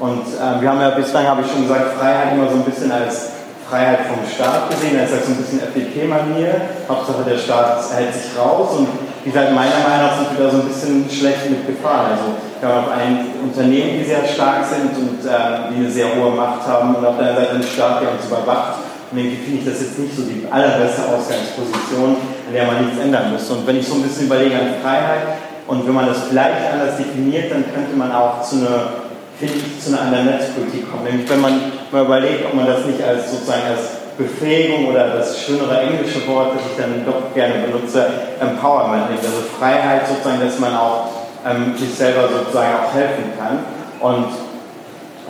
und 0.00 0.26
äh, 0.26 0.60
wir 0.60 0.68
haben 0.68 0.80
ja 0.80 0.90
bislang, 0.90 1.26
habe 1.26 1.42
ich 1.42 1.50
schon 1.50 1.62
gesagt, 1.62 1.96
Freiheit 1.98 2.32
immer 2.34 2.48
so 2.48 2.56
ein 2.56 2.64
bisschen 2.64 2.90
als 2.90 3.34
Freiheit 3.68 4.00
vom 4.06 4.20
Staat 4.26 4.70
gesehen, 4.70 4.98
als 5.00 5.10
so 5.10 5.32
ein 5.32 5.36
bisschen 5.36 5.60
FDP-Manier. 5.62 6.54
Hauptsache 6.88 7.24
der 7.24 7.38
Staat 7.38 7.80
hält 7.94 8.12
sich 8.12 8.36
raus 8.36 8.76
und 8.76 8.88
die 9.24 9.32
halt 9.32 9.54
meiner 9.54 9.80
Meinung 9.80 10.04
nach 10.04 10.18
sind 10.18 10.36
wieder 10.36 10.50
so 10.50 10.58
ein 10.58 10.68
bisschen 10.68 11.08
schlecht 11.08 11.48
mit 11.48 11.66
Gefahr. 11.66 12.12
Also 12.12 12.36
wir 12.60 12.68
haben 12.68 12.84
auf 12.84 12.92
einen 12.92 13.32
Unternehmen, 13.42 13.98
die 13.98 14.04
sehr 14.04 14.26
stark 14.26 14.66
sind 14.66 14.92
und 14.98 15.24
äh, 15.24 15.72
die 15.72 15.76
eine 15.80 15.90
sehr 15.90 16.14
hohe 16.14 16.30
Macht 16.30 16.66
haben 16.66 16.94
und 16.94 17.06
auf 17.06 17.16
der 17.16 17.28
anderen 17.28 17.46
Seite 17.46 17.54
einen 17.54 17.62
Staat, 17.62 18.02
der 18.02 18.12
uns 18.12 18.26
überwacht. 18.26 18.74
Irgendwie 19.16 19.36
finde 19.36 19.58
ich 19.60 19.66
das 19.66 19.80
jetzt 19.80 19.98
nicht 19.98 20.16
so 20.16 20.22
die 20.22 20.46
allerbeste 20.50 21.02
Ausgangsposition, 21.06 22.16
in 22.48 22.52
der 22.52 22.66
man 22.66 22.84
nichts 22.84 23.00
ändern 23.00 23.32
müsste. 23.32 23.54
Und 23.54 23.66
wenn 23.66 23.78
ich 23.78 23.86
so 23.86 23.94
ein 23.94 24.02
bisschen 24.02 24.26
überlege 24.26 24.54
an 24.54 24.82
Freiheit 24.82 25.38
und 25.66 25.86
wenn 25.86 25.94
man 25.94 26.06
das 26.06 26.24
vielleicht 26.28 26.72
anders 26.72 26.96
definiert, 26.96 27.50
dann 27.50 27.64
könnte 27.72 27.96
man 27.96 28.12
auch 28.12 28.42
zu 28.42 28.56
einer 28.56 29.04
finde 29.38 29.54
ich, 29.54 29.82
zu 29.82 29.90
einer 29.90 30.02
anderen 30.02 30.26
Netzpolitik 30.26 30.90
kommen. 30.90 31.04
Nämlich 31.04 31.28
wenn 31.28 31.40
man 31.40 31.72
mal 31.90 32.04
überlegt, 32.04 32.46
ob 32.46 32.54
man 32.54 32.66
das 32.66 32.84
nicht 32.86 33.02
als 33.02 33.30
sozusagen 33.30 33.62
als 33.68 34.04
Befähigung 34.16 34.86
oder 34.86 35.08
das 35.08 35.40
schönere 35.40 35.80
englische 35.80 36.26
Wort, 36.28 36.54
das 36.54 36.62
ich 36.70 36.76
dann 36.76 37.04
doch 37.04 37.34
gerne 37.34 37.66
benutze, 37.66 38.06
Empowerment 38.40 39.10
nimmt. 39.10 39.24
Also 39.24 39.42
Freiheit 39.58 40.06
sozusagen, 40.06 40.40
dass 40.40 40.58
man 40.58 40.74
auch 40.76 41.10
ähm, 41.44 41.76
sich 41.76 41.92
selber 41.94 42.28
sozusagen 42.28 42.74
auch 42.78 42.94
helfen 42.94 43.32
kann. 43.36 43.58
Und 44.00 44.26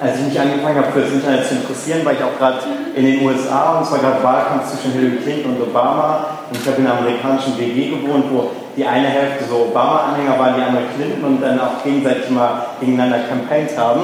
als 0.00 0.18
ich 0.18 0.26
mich 0.26 0.40
angefangen 0.40 0.76
habe, 0.76 0.92
für 0.92 1.00
das 1.02 1.12
Internet 1.12 1.46
zu 1.46 1.54
interessieren, 1.54 2.04
war 2.04 2.12
ich 2.12 2.22
auch 2.22 2.36
gerade 2.36 2.58
in 2.96 3.04
den 3.06 3.24
USA 3.24 3.78
und 3.78 3.86
zwar 3.86 3.98
gerade 3.98 4.22
Wahlkampf 4.22 4.66
zwischen 4.70 4.92
Hillary 4.92 5.18
Clinton 5.22 5.56
und 5.56 5.62
Obama. 5.62 6.26
Und 6.50 6.58
ich 6.58 6.66
habe 6.66 6.78
in 6.78 6.86
einer 6.86 6.98
amerikanischen 6.98 7.56
WG 7.58 7.90
gewohnt, 7.90 8.24
wo 8.30 8.50
die 8.76 8.84
eine 8.84 9.06
Hälfte 9.06 9.44
so 9.48 9.70
Obama-Anhänger 9.70 10.38
waren, 10.38 10.56
die 10.56 10.62
andere 10.62 10.84
Clinton 10.96 11.24
und 11.24 11.40
dann 11.40 11.60
auch 11.60 11.82
gegenseitig 11.84 12.28
mal 12.30 12.74
gegeneinander 12.80 13.20
campaigned 13.28 13.78
haben. 13.78 14.02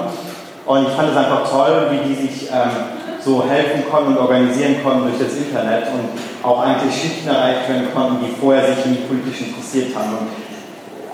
Und 0.65 0.87
ich 0.87 0.95
fand 0.95 1.11
es 1.11 1.17
einfach 1.17 1.51
toll, 1.51 1.91
wie 1.91 2.09
die 2.09 2.15
sich 2.15 2.49
ähm, 2.51 2.71
so 3.21 3.45
helfen 3.49 3.83
konnten 3.91 4.13
und 4.13 4.19
organisieren 4.19 4.77
konnten 4.85 5.11
durch 5.11 5.19
das 5.19 5.37
Internet 5.37 5.89
und 5.91 6.49
auch 6.49 6.63
eigentlich 6.63 6.95
Schichten 6.95 7.29
erreicht 7.29 7.69
werden 7.69 7.89
konnten, 7.93 8.25
die 8.25 8.31
vorher 8.41 8.65
sich 8.67 8.87
nie 8.87 9.03
politisch 9.09 9.49
interessiert 9.49 9.97
haben. 9.97 10.23
Und 10.23 10.29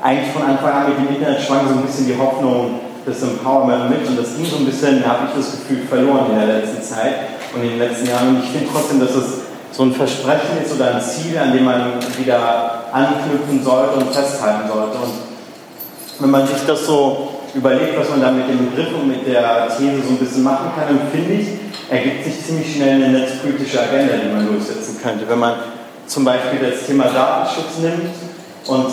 eigentlich 0.05 0.31
von 0.33 0.43
Anfang 0.43 0.73
an 0.73 0.89
mit 0.91 0.99
dem 0.99 1.17
Internet 1.17 1.41
schwang 1.41 1.67
so 1.67 1.75
ein 1.75 1.83
bisschen 1.83 2.07
die 2.07 2.19
Hoffnung 2.19 2.81
des 3.07 3.23
Empowerment 3.23 3.91
mit 3.91 4.09
und 4.09 4.19
das 4.19 4.37
ging 4.37 4.45
so 4.45 4.57
ein 4.57 4.67
bisschen, 4.67 5.03
da 5.03 5.11
habe 5.11 5.29
ich 5.29 5.37
das 5.37 5.53
Gefühl, 5.53 5.87
verloren 5.89 6.27
in 6.33 6.39
der 6.39 6.59
letzten 6.59 6.83
Zeit 6.83 7.15
und 7.55 7.63
in 7.63 7.71
den 7.71 7.79
letzten 7.79 8.07
Jahren. 8.07 8.29
Und 8.29 8.43
ich 8.43 8.51
finde 8.51 8.67
trotzdem, 8.73 9.01
dass 9.01 9.15
es 9.15 9.47
so 9.71 9.85
ein 9.85 9.93
Versprechen 9.93 10.59
ist 10.65 10.75
oder 10.75 10.97
ein 10.97 11.01
Ziel, 11.01 11.39
an 11.39 11.53
dem 11.53 11.65
man 11.65 11.93
wieder 12.19 12.85
anknüpfen 12.93 13.63
sollte 13.63 13.99
und 13.99 14.13
festhalten 14.13 14.69
sollte. 14.69 14.99
Und 14.99 15.13
wenn 16.19 16.31
man 16.31 16.47
sich 16.47 16.59
das 16.67 16.87
so 16.87 17.29
überlegt, 17.55 17.99
was 17.99 18.11
man 18.11 18.21
da 18.21 18.33
mit 18.33 18.49
dem 18.49 18.71
Begriff 18.71 18.89
und 18.95 19.09
mit 19.09 19.27
der 19.27 19.69
These 19.69 20.03
so 20.03 20.11
ein 20.11 20.19
bisschen 20.19 20.43
machen 20.43 20.71
kann, 20.77 20.97
dann 20.97 21.09
finde 21.13 21.35
ich, 21.35 21.49
ergibt 21.89 22.25
sich 22.25 22.45
ziemlich 22.45 22.75
schnell 22.75 23.03
eine 23.03 23.21
netzpolitische 23.21 23.81
Agenda, 23.83 24.15
die 24.17 24.35
man 24.35 24.47
durchsetzen 24.47 24.99
könnte. 25.01 25.29
Wenn 25.29 25.39
man 25.39 25.55
zum 26.07 26.25
Beispiel 26.25 26.59
das 26.71 26.87
Thema 26.87 27.05
Datenschutz 27.05 27.79
nimmt 27.83 28.11
und 28.69 28.87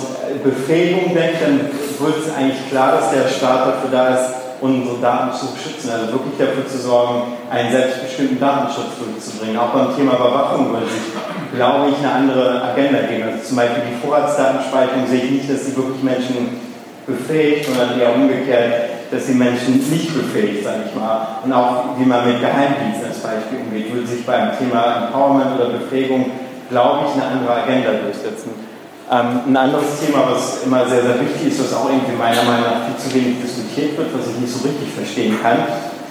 Befähigung 0.44 1.14
denkt, 1.16 1.42
dann 1.42 1.60
wird 2.00 2.26
es 2.26 2.34
eigentlich 2.36 2.70
klar, 2.70 2.94
dass 2.98 3.12
der 3.12 3.28
Staat 3.28 3.68
dafür 3.68 3.90
da 3.92 4.16
ist, 4.16 4.34
unsere 4.62 4.98
Daten 5.02 5.36
zu 5.36 5.48
schützen, 5.58 5.92
also 5.92 6.14
wirklich 6.14 6.38
dafür 6.40 6.66
zu 6.66 6.78
sorgen, 6.78 7.34
einen 7.50 7.72
selbstbestimmten 7.72 8.40
Datenschutz 8.40 8.96
durchzubringen. 8.98 9.58
Auch 9.58 9.76
beim 9.76 9.96
Thema 9.96 10.16
Überwachung 10.16 10.72
würde 10.72 10.86
sich, 10.86 11.12
glaube 11.54 11.90
ich, 11.90 11.98
eine 12.00 12.14
andere 12.14 12.64
Agenda 12.64 13.00
geben. 13.02 13.24
Also 13.24 13.44
zum 13.44 13.58
Beispiel 13.58 13.84
die 13.92 14.08
Vorratsdatenspeicherung 14.08 15.06
sehe 15.08 15.24
ich 15.24 15.32
nicht, 15.32 15.50
dass 15.52 15.66
sie 15.66 15.76
wirklich 15.76 16.02
Menschen 16.02 16.62
befähigt, 17.06 17.66
sondern 17.66 18.00
eher 18.00 18.16
umgekehrt, 18.16 19.12
dass 19.12 19.28
sie 19.28 19.34
Menschen 19.34 19.84
nicht 19.90 20.14
befähigt, 20.16 20.64
sage 20.64 20.88
ich 20.88 20.96
mal. 20.96 21.44
Und 21.44 21.52
auch 21.52 22.00
wie 22.00 22.06
man 22.06 22.26
mit 22.26 22.40
Geheimdiensten 22.40 23.10
als 23.10 23.20
Beispiel 23.20 23.60
umgeht, 23.68 23.94
würde 23.94 24.08
sich 24.08 24.26
beim 24.26 24.58
Thema 24.58 25.08
Empowerment 25.08 25.60
oder 25.60 25.78
Befähigung, 25.78 26.32
glaube 26.70 27.08
ich, 27.08 27.22
eine 27.22 27.36
andere 27.36 27.54
Agenda 27.64 28.00
durchsetzen. 28.00 28.73
Ähm, 29.12 29.52
ein 29.52 29.58
anderes 29.58 30.00
Thema, 30.00 30.32
was 30.32 30.64
immer 30.64 30.88
sehr, 30.88 31.04
sehr 31.04 31.20
wichtig 31.20 31.52
ist, 31.52 31.60
was 31.60 31.76
auch 31.76 31.90
irgendwie 31.90 32.16
meiner 32.16 32.44
Meinung 32.44 32.72
nach 32.72 32.88
viel 32.88 32.98
zu 32.98 33.14
wenig 33.14 33.42
diskutiert 33.44 33.98
wird, 33.98 34.10
was 34.16 34.32
ich 34.32 34.40
nicht 34.40 34.54
so 34.54 34.64
richtig 34.64 34.96
verstehen 34.96 35.36
kann, 35.44 35.60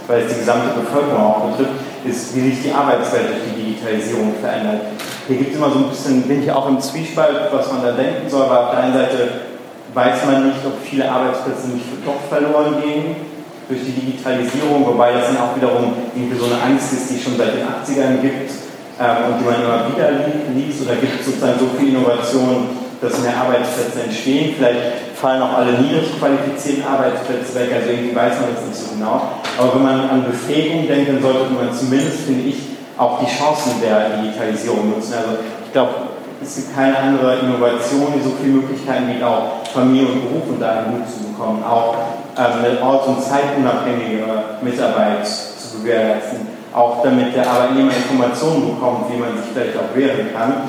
weil 0.06 0.22
es 0.22 0.32
die 0.32 0.40
gesamte 0.40 0.76
Bevölkerung 0.76 1.24
auch 1.24 1.40
betrifft, 1.50 1.72
ist, 2.04 2.36
wie 2.36 2.52
sich 2.52 2.68
die 2.68 2.72
Arbeitswelt 2.72 3.32
durch 3.32 3.42
die 3.48 3.56
Digitalisierung 3.64 4.34
verändert. 4.40 4.92
Hier 5.26 5.36
gibt 5.38 5.52
es 5.52 5.56
immer 5.56 5.70
so 5.70 5.78
ein 5.78 5.88
bisschen, 5.88 6.22
bin 6.28 6.42
ich 6.42 6.50
auch 6.52 6.68
im 6.68 6.80
Zwiespalt, 6.80 7.48
was 7.50 7.72
man 7.72 7.82
da 7.82 7.92
denken 7.92 8.28
soll, 8.28 8.44
aber 8.44 8.68
auf 8.68 8.70
der 8.72 8.80
einen 8.84 8.94
Seite 8.94 9.28
weiß 9.94 10.26
man 10.26 10.48
nicht, 10.48 10.60
ob 10.66 10.76
viele 10.84 11.08
Arbeitsplätze 11.08 11.68
nicht 11.68 11.86
doch 12.04 12.20
verloren 12.28 12.76
gehen 12.82 13.16
durch 13.68 13.80
die 13.84 13.92
Digitalisierung, 13.92 14.84
wobei 14.86 15.12
das 15.12 15.28
dann 15.28 15.38
auch 15.38 15.56
wiederum 15.56 15.94
irgendwie 16.14 16.36
so 16.36 16.46
eine 16.46 16.60
Angst 16.60 16.92
ist, 16.92 17.08
die 17.08 17.16
es 17.16 17.22
schon 17.22 17.36
seit 17.36 17.54
den 17.54 17.64
80ern 17.64 18.20
gibt 18.20 18.50
ähm, 19.00 19.32
und 19.32 19.40
die 19.40 19.44
man 19.44 19.56
immer 19.62 19.88
wieder 19.88 20.10
liest. 20.54 20.82
Oder 20.82 20.96
gibt 20.96 21.20
es 21.20 21.26
sozusagen 21.26 21.58
so 21.58 21.70
viel 21.78 21.94
Innovation, 21.94 22.81
dass 23.02 23.18
mehr 23.18 23.36
Arbeitsplätze 23.36 24.04
entstehen. 24.04 24.54
Vielleicht 24.56 25.12
fallen 25.16 25.42
auch 25.42 25.58
alle 25.58 25.72
niedrig 25.72 26.18
qualifizierten 26.18 26.84
Arbeitsplätze 26.86 27.54
weg, 27.58 27.74
also 27.74 27.90
irgendwie 27.90 28.14
weiß 28.14 28.40
man 28.40 28.54
das 28.54 28.64
nicht 28.64 28.78
so 28.78 28.94
genau. 28.94 29.42
Aber 29.58 29.74
wenn 29.74 29.82
man 29.82 30.08
an 30.08 30.24
Befähigung 30.24 30.86
denkt, 30.86 31.10
dann 31.10 31.20
sollte 31.20 31.52
man 31.52 31.74
zumindest, 31.74 32.20
finde 32.24 32.48
ich, 32.48 32.56
auch 32.96 33.18
die 33.18 33.26
Chancen 33.26 33.82
der 33.82 34.22
Digitalisierung 34.22 34.90
nutzen. 34.90 35.14
Also 35.18 35.42
ich 35.66 35.72
glaube, 35.72 35.90
es 36.40 36.56
gibt 36.56 36.74
keine 36.74 36.96
andere 36.96 37.38
Innovation, 37.38 38.14
die 38.14 38.22
so 38.22 38.32
viele 38.40 38.62
Möglichkeiten 38.62 39.06
bietet, 39.06 39.24
auch 39.24 39.66
Familie 39.72 40.08
und 40.08 40.22
Beruf 40.22 40.42
unter 40.48 40.70
einen 40.70 40.86
Hut 40.94 41.08
zu 41.10 41.26
bekommen, 41.26 41.62
auch 41.64 41.94
ähm, 42.38 42.82
ort- 42.82 43.06
und 43.08 43.22
zeitunabhängige 43.22 44.24
Mitarbeit 44.62 45.26
zu 45.26 45.78
gewährleisten, 45.78 46.46
auch 46.72 47.02
damit 47.02 47.34
der 47.34 47.48
Arbeitnehmer 47.48 47.92
Informationen 47.94 48.74
bekommt, 48.74 49.12
wie 49.12 49.18
man 49.18 49.36
sich 49.36 49.52
vielleicht 49.52 49.76
auch 49.76 49.94
wehren 49.94 50.32
kann. 50.34 50.68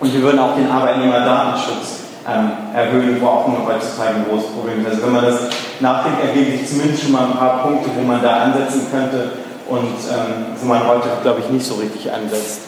Und 0.00 0.12
wir 0.12 0.22
würden 0.22 0.38
auch 0.38 0.54
den 0.54 0.70
Arbeitnehmerdatenschutz 0.70 2.04
ähm, 2.28 2.74
erhöhen, 2.74 3.20
wo 3.20 3.26
auch 3.26 3.48
noch 3.48 3.66
heutzutage 3.66 4.16
ein 4.16 4.26
großes 4.28 4.50
Problem 4.50 4.84
ist. 4.84 4.92
Also 4.92 5.06
wenn 5.06 5.12
man 5.12 5.24
das 5.24 5.40
nachdenkt, 5.80 6.22
ergeben 6.22 6.58
sich 6.58 6.68
zumindest 6.68 7.02
schon 7.02 7.12
mal 7.12 7.26
ein 7.26 7.38
paar 7.38 7.62
Punkte, 7.62 7.90
wo 7.96 8.02
man 8.02 8.20
da 8.20 8.50
ansetzen 8.50 8.86
könnte 8.90 9.32
und 9.68 9.96
ähm, 10.10 10.56
wo 10.60 10.66
man 10.66 10.86
heute, 10.86 11.08
glaube 11.22 11.40
ich, 11.40 11.50
nicht 11.50 11.66
so 11.66 11.74
richtig 11.74 12.12
ansetzt. 12.12 12.60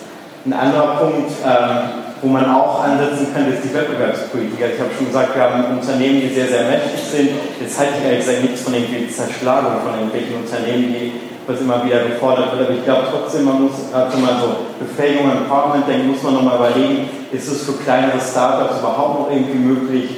Ein 0.47 0.53
anderer 0.53 0.97
Punkt, 0.97 1.31
ähm, 1.45 2.07
wo 2.23 2.29
man 2.29 2.51
auch 2.51 2.83
ansetzen 2.83 3.29
kann, 3.35 3.53
ist 3.53 3.63
die 3.63 3.75
Wettbewerbspolitik. 3.75 4.63
Also 4.63 4.75
ich 4.75 4.81
habe 4.81 4.91
schon 4.97 5.07
gesagt, 5.07 5.35
wir 5.37 5.43
haben 5.43 5.79
Unternehmen, 5.79 6.21
die 6.21 6.35
sehr, 6.35 6.49
sehr 6.49 6.65
mächtig 6.65 7.03
sind. 7.03 7.31
Jetzt 7.61 7.79
halte 7.79 7.95
ich 7.99 8.05
ehrlich 8.05 8.21
gesagt 8.27 8.43
nichts 8.43 8.63
von 8.63 8.75
irgendwie 8.75 9.11
Zerschlagung 9.11 9.83
von 9.85 9.95
irgendwelchen 9.95 10.43
Unternehmen, 10.43 10.95
die 10.95 11.13
was 11.49 11.61
immer 11.61 11.83
wieder 11.85 12.05
gefordert 12.05 12.53
wird. 12.53 12.69
Aber 12.69 12.77
ich 12.77 12.85
glaube 12.85 13.09
trotzdem, 13.11 13.45
man 13.45 13.63
muss, 13.65 13.73
gerade 13.91 14.13
wenn 14.13 14.21
man 14.21 14.37
so 14.41 14.49
Befähigung 14.79 15.25
und 15.25 15.49
Empowerment 15.49 15.89
denkt, 15.89 16.07
muss 16.07 16.23
man 16.23 16.35
nochmal 16.35 16.57
überlegen, 16.57 17.09
ist 17.33 17.49
es 17.49 17.65
für 17.65 17.73
kleinere 17.73 18.21
Startups 18.21 18.79
überhaupt 18.79 19.21
noch 19.21 19.31
irgendwie 19.31 19.59
möglich, 19.59 20.11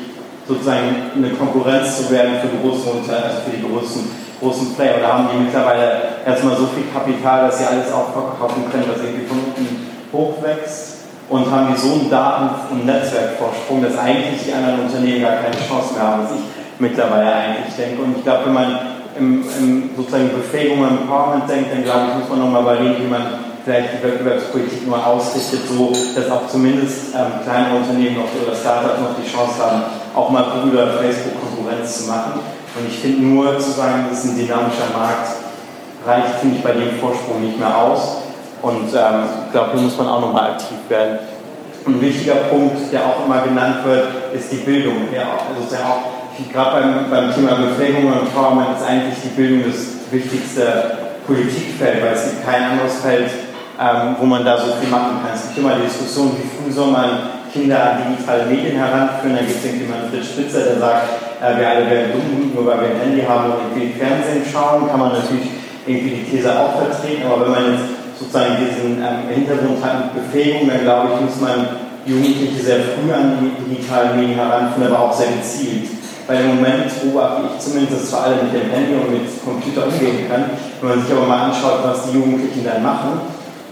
sozusagen 0.46 1.14
eine 1.14 1.30
Konkurrenz 1.30 2.02
zu 2.02 2.10
werden 2.10 2.42
für 2.42 2.50
große 2.58 2.90
Unternehmen, 2.90 3.30
also 3.30 3.38
für 3.46 3.56
die 3.56 3.62
großen, 3.62 4.02
großen 4.40 4.74
Player? 4.74 4.98
Oder 4.98 5.12
haben 5.14 5.28
die 5.32 5.44
mittlerweile 5.44 6.26
erstmal 6.26 6.56
so 6.56 6.66
viel 6.74 6.90
Kapital, 6.92 7.46
dass 7.46 7.58
sie 7.58 7.64
alles 7.64 7.92
auch 7.92 8.10
verkaufen 8.10 8.66
können, 8.70 8.90
was 8.90 8.98
irgendwie 8.98 9.26
von 9.26 9.38
unten 9.38 9.86
hochwächst? 10.12 10.90
und 11.30 11.48
haben 11.48 11.72
die 11.72 11.80
so 11.80 11.92
einen 11.92 12.10
Daten- 12.10 12.74
und 12.74 12.86
Netzwerkvorsprung, 12.86 13.80
dass 13.82 13.96
eigentlich 13.96 14.42
die 14.44 14.52
anderen 14.52 14.80
Unternehmen 14.80 15.22
gar 15.22 15.36
keine 15.36 15.54
Chance 15.54 15.94
mehr 15.94 16.02
haben, 16.02 16.24
was 16.24 16.32
ich 16.32 16.42
mittlerweile 16.80 17.32
eigentlich 17.32 17.74
denke. 17.76 18.02
Und 18.02 18.18
ich 18.18 18.24
glaube, 18.24 18.46
wenn 18.46 18.54
man 18.54 18.78
im, 19.18 19.44
im 19.58 19.90
sozusagen 19.96 20.30
Befähigung 20.30 20.80
und 20.80 21.02
Empowerment 21.02 21.48
denkt, 21.48 21.72
dann 21.72 21.84
glaube 21.84 22.06
ich, 22.08 22.14
muss 22.20 22.28
man 22.28 22.38
nochmal 22.40 22.62
überlegen, 22.62 23.04
wie 23.04 23.10
man 23.10 23.22
vielleicht 23.64 23.88
die 23.94 24.02
Wettbewerbspolitik 24.06 24.86
nur 24.86 25.04
ausrichtet, 25.04 25.60
so 25.68 25.92
dass 26.14 26.30
auch 26.30 26.48
zumindest 26.48 27.14
ähm, 27.14 27.42
kleine 27.44 27.76
Unternehmen 27.76 28.16
noch, 28.16 28.30
oder 28.40 28.56
Startups 28.56 29.00
noch 29.00 29.14
die 29.20 29.28
Chance 29.28 29.60
haben, 29.60 29.82
auch 30.14 30.30
mal 30.30 30.44
oder 30.70 30.94
Facebook 30.94 31.34
Konkurrenz 31.40 32.04
zu 32.04 32.10
machen. 32.10 32.40
Und 32.76 32.88
ich 32.88 32.98
finde 32.98 33.22
nur 33.22 33.58
zu 33.58 33.70
sagen, 33.70 34.06
das 34.08 34.24
ist 34.24 34.30
ein 34.30 34.38
dynamischer 34.38 34.90
Markt, 34.96 35.28
reicht, 36.06 36.40
finde 36.40 36.56
ich, 36.56 36.62
bei 36.62 36.72
dem 36.72 36.98
Vorsprung 37.00 37.42
nicht 37.44 37.58
mehr 37.58 37.76
aus. 37.76 38.22
Und 38.62 38.92
ähm, 38.94 39.24
ich 39.46 39.52
glaube, 39.52 39.70
hier 39.74 39.82
muss 39.82 39.96
man 39.98 40.08
auch 40.08 40.20
nochmal 40.20 40.52
aktiv 40.52 40.78
werden. 40.88 41.18
Ein 41.86 42.00
wichtiger 42.00 42.34
Punkt, 42.50 42.92
der 42.92 43.00
auch 43.06 43.24
immer 43.24 43.40
genannt 43.40 43.84
wird, 43.84 44.06
ist 44.34 44.52
die 44.52 44.58
Bildung. 44.58 45.08
Ja, 45.14 45.22
also 45.48 45.74
ja 45.74 45.80
auch, 45.88 46.19
gerade 46.52 46.80
beim, 46.80 47.10
beim 47.10 47.34
Thema 47.34 47.56
Befähigung 47.56 48.06
und 48.06 48.26
Empowerment 48.26 48.78
ist 48.78 48.86
eigentlich 48.86 49.18
die 49.24 49.34
Bildung 49.36 49.70
das 49.70 50.00
wichtigste 50.10 50.64
Politikfeld, 51.26 52.02
weil 52.02 52.14
es 52.14 52.24
gibt 52.24 52.44
kein 52.44 52.62
anderes 52.64 52.96
Feld, 53.00 53.30
ähm, 53.80 54.16
wo 54.18 54.26
man 54.26 54.44
da 54.44 54.58
so 54.58 54.72
viel 54.80 54.90
machen 54.90 55.20
kann. 55.22 55.34
Es 55.34 55.48
gibt 55.48 55.58
immer 55.58 55.76
die 55.76 55.86
Diskussion, 55.86 56.36
wie 56.36 56.48
früh 56.48 56.72
soll 56.72 56.90
man 56.90 57.40
Kinder 57.52 57.78
an 57.82 58.02
digitale 58.02 58.46
Medien 58.46 58.76
heranführen. 58.76 59.36
Da 59.36 59.42
gibt 59.42 59.58
es 59.58 59.64
irgendjemand 59.64 60.10
Fritz 60.10 60.26
Spitzer, 60.26 60.62
der 60.64 60.78
sagt, 60.78 61.06
äh, 61.42 61.58
wir 61.58 61.68
alle 61.68 61.90
werden 61.90 62.12
dumm, 62.12 62.52
nur 62.54 62.66
weil 62.66 62.80
wir 62.80 62.88
ein 62.94 63.00
Handy 63.00 63.22
haben 63.22 63.52
und 63.52 63.58
irgendwie 63.74 63.98
Fernsehen 63.98 64.44
schauen, 64.46 64.88
kann 64.88 65.00
man 65.00 65.12
natürlich 65.12 65.50
irgendwie 65.86 66.22
die 66.22 66.24
These 66.30 66.50
auch 66.50 66.78
vertreten. 66.78 67.26
Aber 67.26 67.46
wenn 67.46 67.52
man 67.52 67.64
jetzt 67.72 67.86
sozusagen 68.18 68.56
diesen 68.60 69.02
ähm, 69.02 69.26
Hintergrund 69.28 69.82
hat 69.82 70.14
mit 70.14 70.26
Befähigung, 70.26 70.68
dann 70.68 70.82
glaube 70.82 71.14
ich, 71.14 71.20
muss 71.26 71.40
man 71.40 71.90
Jugendliche 72.06 72.62
sehr 72.62 72.80
früh 72.96 73.12
an 73.12 73.38
die 73.38 73.74
digitalen 73.74 74.18
Medien 74.18 74.38
heranführen, 74.38 74.92
aber 74.92 75.10
auch 75.10 75.14
sehr 75.14 75.28
gezielt. 75.28 75.99
Weil 76.30 76.46
im 76.46 76.62
Moment 76.62 76.86
beobachte 77.02 77.42
ich 77.50 77.58
zumindest, 77.58 78.06
dass 78.06 78.10
vor 78.14 78.22
allem 78.22 78.46
mit 78.46 78.54
dem 78.54 78.70
Handy 78.70 78.94
und 78.94 79.10
mit 79.10 79.26
Computer 79.42 79.90
umgehen 79.90 80.30
kann. 80.30 80.54
Wenn 80.78 80.88
man 80.88 81.02
sich 81.02 81.10
aber 81.10 81.26
mal 81.26 81.50
anschaut, 81.50 81.82
was 81.82 82.06
die 82.06 82.14
Jugendlichen 82.22 82.62
dann 82.62 82.86
machen, 82.86 83.18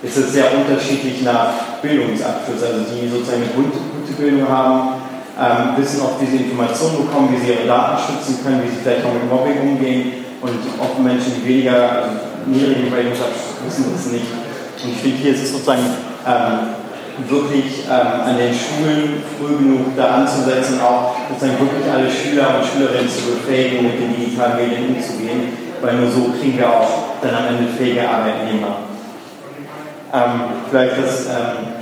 ist 0.02 0.16
es 0.18 0.32
sehr 0.34 0.50
unterschiedlich 0.50 1.22
nach 1.22 1.78
Bildungsabschluss. 1.78 2.58
Also 2.58 2.82
die 2.90 3.06
sozusagen 3.06 3.46
eine 3.46 3.54
gute, 3.54 3.78
gute 3.78 4.12
Bildung 4.18 4.50
haben, 4.50 4.98
ähm, 5.38 5.78
wissen 5.78 6.02
auch, 6.02 6.18
wie 6.18 6.26
sie 6.26 6.50
Informationen 6.50 7.06
bekommen, 7.06 7.30
wie 7.30 7.46
sie 7.46 7.54
ihre 7.54 7.70
Daten 7.70 7.94
schützen 8.02 8.42
können, 8.42 8.66
wie 8.66 8.74
sie 8.74 8.82
vielleicht 8.82 9.06
auch 9.06 9.14
mit 9.14 9.30
Mobbing 9.30 9.62
umgehen 9.62 10.26
und 10.42 10.58
auch 10.82 10.98
Menschen, 10.98 11.38
die 11.38 11.46
weniger, 11.46 12.10
also 12.10 12.10
niedrigen 12.50 12.90
Bildungsabschluss 12.90 13.62
wissen 13.70 13.86
das 13.94 14.10
nicht. 14.10 14.26
Und 14.82 14.90
ich 14.90 14.98
finde, 14.98 15.16
hier 15.22 15.30
ist 15.30 15.46
es 15.46 15.52
sozusagen 15.54 15.86
ähm, 16.26 16.74
wirklich 17.26 17.84
ähm, 17.86 18.20
an 18.24 18.36
den 18.38 18.54
Schulen 18.54 19.22
früh 19.38 19.56
genug 19.56 19.96
da 19.96 20.22
anzusetzen, 20.22 20.80
auch 20.80 21.16
sozusagen 21.28 21.58
wirklich 21.60 21.90
alle 21.90 22.10
Schüler 22.10 22.58
und 22.58 22.66
Schülerinnen 22.66 23.08
zu 23.08 23.32
befähigen, 23.32 23.84
mit 23.84 24.00
den 24.00 24.14
digitalen 24.14 24.56
Medien 24.56 24.94
umzugehen, 24.94 25.56
weil 25.82 25.94
nur 25.94 26.10
so 26.10 26.32
kriegen 26.38 26.58
wir 26.58 26.68
auch 26.68 26.88
dann 27.20 27.34
am 27.34 27.46
Ende 27.48 27.72
fähige 27.72 28.08
Arbeitnehmer. 28.08 28.88
Ähm, 30.12 30.40
vielleicht 30.70 30.98
das 30.98 31.26
ähm, 31.26 31.78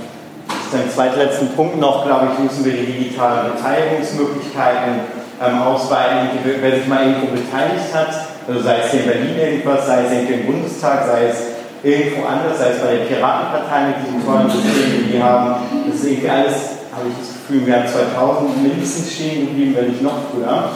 den 0.73 0.91
zweitletzten 0.91 1.49
Punkt 1.49 1.79
noch, 1.79 2.05
glaube 2.05 2.29
ich, 2.33 2.39
müssen 2.39 2.65
wir 2.65 2.73
die 2.73 2.91
digitalen 2.91 3.53
Beteiligungsmöglichkeiten 3.53 4.99
ähm, 5.41 5.61
ausweiten. 5.61 6.29
Wer 6.43 6.75
sich 6.75 6.87
mal 6.87 7.05
irgendwo 7.05 7.27
beteiligt 7.27 7.93
hat, 7.93 8.09
also 8.47 8.61
sei 8.61 8.77
es 8.83 8.91
hier 8.91 9.01
in 9.01 9.07
Berlin 9.07 9.37
irgendwas, 9.37 9.85
sei 9.85 10.05
es 10.05 10.11
irgendwie 10.11 10.33
im 10.33 10.45
Bundestag, 10.45 11.05
sei 11.05 11.27
es 11.27 11.56
irgendwo 11.83 12.25
anders, 12.25 12.59
es 12.59 12.81
bei 12.81 12.95
der 12.95 13.05
Piratenpartei 13.05 13.87
mit 13.87 13.95
diesen 14.05 14.25
tollen 14.25 14.49
Systemen, 14.49 15.05
die 15.05 15.11
die 15.13 15.21
haben. 15.21 15.55
Das 15.87 15.95
ist 15.95 16.05
irgendwie 16.05 16.29
alles, 16.29 16.55
habe 16.93 17.07
ich 17.09 17.17
das 17.19 17.33
Gefühl, 17.37 17.61
im 17.61 17.67
Jahr 17.67 17.85
2000 17.85 18.63
mindestens 18.63 19.13
stehen 19.13 19.47
geblieben, 19.47 19.75
wenn 19.77 19.89
nicht 19.91 20.01
noch 20.01 20.31
früher. 20.31 20.69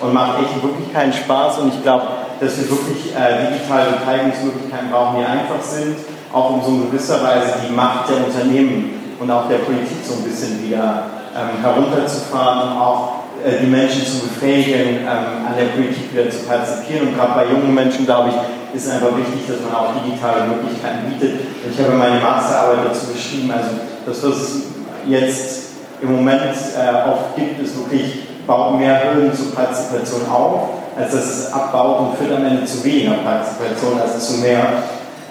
Und 0.00 0.12
macht 0.12 0.42
echt 0.42 0.62
wirklich 0.62 0.92
keinen 0.92 1.12
Spaß. 1.12 1.58
Und 1.58 1.74
ich 1.74 1.82
glaube, 1.82 2.06
dass 2.40 2.58
wir 2.58 2.68
wirklich 2.70 3.14
äh, 3.14 3.54
digitale 3.54 4.02
Beteiligungsmöglichkeiten 4.02 4.90
brauchen, 4.90 5.20
die 5.20 5.24
einfach 5.24 5.62
sind, 5.62 5.96
auch 6.32 6.50
um 6.50 6.62
so 6.62 6.68
in 6.68 6.90
gewisser 6.90 7.22
Weise 7.22 7.54
die 7.62 7.72
Macht 7.72 8.10
der 8.10 8.18
Unternehmen 8.26 8.98
und 9.20 9.30
auch 9.30 9.48
der 9.48 9.58
Politik 9.58 10.02
so 10.02 10.14
ein 10.14 10.24
bisschen 10.24 10.60
wieder 10.66 11.04
ähm, 11.36 11.62
herunterzufahren 11.62 12.72
und 12.72 12.80
auch 12.80 13.22
äh, 13.44 13.60
die 13.62 13.70
Menschen 13.70 14.04
zu 14.04 14.26
befähigen, 14.26 15.06
ähm, 15.06 15.46
an 15.46 15.54
der 15.56 15.66
Politik 15.66 16.12
wieder 16.12 16.28
zu 16.30 16.44
partizipieren. 16.46 17.08
Und 17.08 17.16
gerade 17.16 17.34
bei 17.34 17.46
jungen 17.46 17.72
Menschen, 17.72 18.04
glaube 18.04 18.30
ich, 18.30 18.34
ist 18.74 18.90
einfach 18.90 19.16
wichtig, 19.16 19.46
dass 19.46 19.60
man 19.60 19.74
auch 19.74 19.92
digitale 20.02 20.46
Möglichkeiten 20.46 21.10
bietet. 21.10 21.40
Ich 21.70 21.78
habe 21.78 21.94
meine 21.94 22.20
Masterarbeit 22.20 22.86
dazu 22.86 23.12
geschrieben, 23.12 23.50
also 23.50 23.68
das, 24.06 24.22
was 24.22 24.40
es 24.40 24.62
jetzt 25.06 25.62
im 26.00 26.16
Moment 26.16 26.54
äh, 26.76 27.08
oft 27.08 27.36
gibt, 27.36 27.60
ist 27.62 27.76
wirklich, 27.76 28.28
baut 28.46 28.78
mehr 28.78 29.14
Hürden 29.14 29.32
zur 29.32 29.54
Partizipation 29.54 30.28
auf, 30.28 30.68
als 30.98 31.12
dass 31.12 31.26
es 31.26 31.52
abbaut 31.52 32.00
und 32.00 32.16
führt 32.18 32.36
am 32.36 32.44
Ende 32.44 32.64
zu 32.64 32.82
weniger 32.82 33.14
Partizipation 33.22 34.00
als 34.00 34.26
zu 34.26 34.38
mehr. 34.38 34.64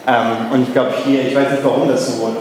Ähm, 0.08 0.52
und 0.54 0.64
ich 0.64 0.74
glaube 0.74 0.94
hier, 1.04 1.28
ich 1.28 1.36
weiß 1.36 1.52
nicht, 1.52 1.64
warum 1.64 1.90
das 1.90 2.08
so 2.08 2.32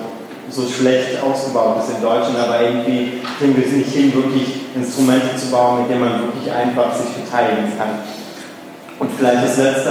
so 0.51 0.69
schlecht 0.69 1.23
ausgebaut 1.23 1.77
ist 1.79 1.97
in 1.97 2.03
Deutschland, 2.03 2.39
aber 2.39 2.61
irgendwie 2.61 3.23
kriegen 3.39 3.57
wir 3.57 3.65
es 3.65 3.73
nicht 3.73 3.93
hin, 3.93 4.13
wirklich 4.13 4.63
Instrumente 4.75 5.37
zu 5.37 5.47
bauen, 5.51 5.83
mit 5.83 5.91
denen 5.91 6.01
man 6.01 6.21
wirklich 6.23 6.53
einfach 6.53 6.93
sich 6.95 7.07
beteiligen 7.11 7.73
kann. 7.79 8.01
Und 8.99 9.11
vielleicht 9.17 9.45
das 9.45 9.57
letzte 9.57 9.91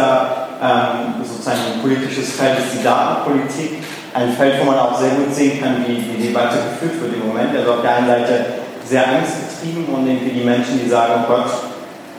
ähm, 0.62 1.24
sozusagen 1.24 1.60
ein 1.74 1.82
politisches 1.82 2.34
Feld 2.34 2.60
ist 2.60 2.80
die 2.80 2.84
Datenpolitik. 2.84 3.84
Ein 4.14 4.34
Feld, 4.34 4.60
wo 4.60 4.66
man 4.66 4.80
auch 4.80 5.00
sehr 5.00 5.12
gut 5.12 5.34
sehen 5.34 5.62
kann, 5.62 5.86
wie 5.88 5.96
die 5.96 6.28
Debatte 6.28 6.58
geführt 6.58 7.02
wird 7.02 7.14
im 7.16 7.28
Moment. 7.28 7.56
Also 7.56 7.74
auf 7.74 7.82
der 7.82 7.96
einen 7.96 8.08
Seite 8.08 8.46
sehr 8.86 9.08
angstgetrieben 9.08 9.86
und 9.94 10.08
irgendwie 10.08 10.40
die 10.40 10.46
Menschen, 10.46 10.80
die 10.84 10.90
sagen, 10.90 11.24
oh 11.24 11.28
Gott, 11.28 11.52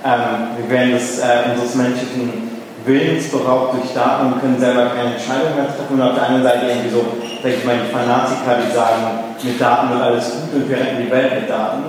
ähm, 0.04 0.56
wir 0.56 0.70
werden 0.70 0.92
das, 0.92 1.18
äh, 1.18 1.50
unseres 1.50 1.74
menschlichen 1.74 2.50
Willens 2.86 3.28
beraubt 3.28 3.74
durch 3.74 3.92
Daten 3.92 4.32
und 4.32 4.40
können 4.40 4.58
selber 4.58 4.86
keine 4.96 5.14
Entscheidung 5.14 5.54
mehr 5.56 5.66
treffen. 5.66 6.00
Und 6.00 6.02
auf 6.02 6.14
der 6.14 6.26
anderen 6.26 6.44
Seite 6.44 6.66
irgendwie 6.66 6.90
so, 6.90 7.04
sag 7.42 7.52
ich 7.52 7.64
mal, 7.64 7.76
die 7.76 7.92
Fanatiker, 7.92 8.56
die 8.64 8.72
sagen, 8.72 9.02
mit 9.42 9.60
Daten 9.60 9.90
wird 9.90 10.00
alles 10.00 10.24
gut 10.30 10.62
und 10.62 10.68
wir 10.68 10.76
retten 10.76 11.04
die 11.04 11.10
Welt 11.10 11.40
mit 11.40 11.50
Daten. 11.50 11.82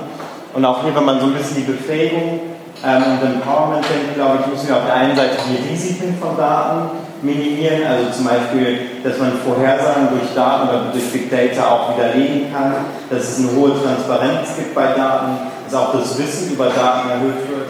Und 0.54 0.66
auch 0.66 0.84
hier, 0.84 0.96
wenn 0.96 1.06
man 1.06 1.20
so 1.20 1.28
ein 1.28 1.34
bisschen 1.34 1.58
die 1.58 1.72
Befähigung 1.72 2.51
ähm, 2.84 3.04
und 3.14 3.22
Empowerment 3.22 3.86
denkt, 3.86 4.16
glaube 4.16 4.40
ich, 4.42 4.48
müssen 4.48 4.68
wir 4.68 4.78
auf 4.78 4.86
der 4.86 4.96
einen 4.96 5.16
Seite 5.16 5.38
die 5.46 5.70
Risiken 5.70 6.18
von 6.20 6.36
Daten 6.36 6.98
minimieren, 7.22 7.86
also 7.86 8.10
zum 8.10 8.26
Beispiel, 8.26 9.02
dass 9.04 9.20
man 9.20 9.38
Vorhersagen 9.46 10.10
durch 10.10 10.34
Daten 10.34 10.70
oder 10.70 10.92
durch 10.92 11.12
Big 11.12 11.30
Data 11.30 11.70
auch 11.70 11.96
widerlegen 11.96 12.52
kann, 12.52 12.74
dass 13.10 13.22
es 13.22 13.40
eine 13.40 13.56
hohe 13.56 13.72
Transparenz 13.78 14.56
gibt 14.58 14.74
bei 14.74 14.94
Daten, 14.94 15.38
dass 15.70 15.80
auch 15.80 15.94
das 15.94 16.18
Wissen 16.18 16.54
über 16.54 16.66
Daten 16.66 17.10
erhöht 17.10 17.46
wird. 17.46 17.70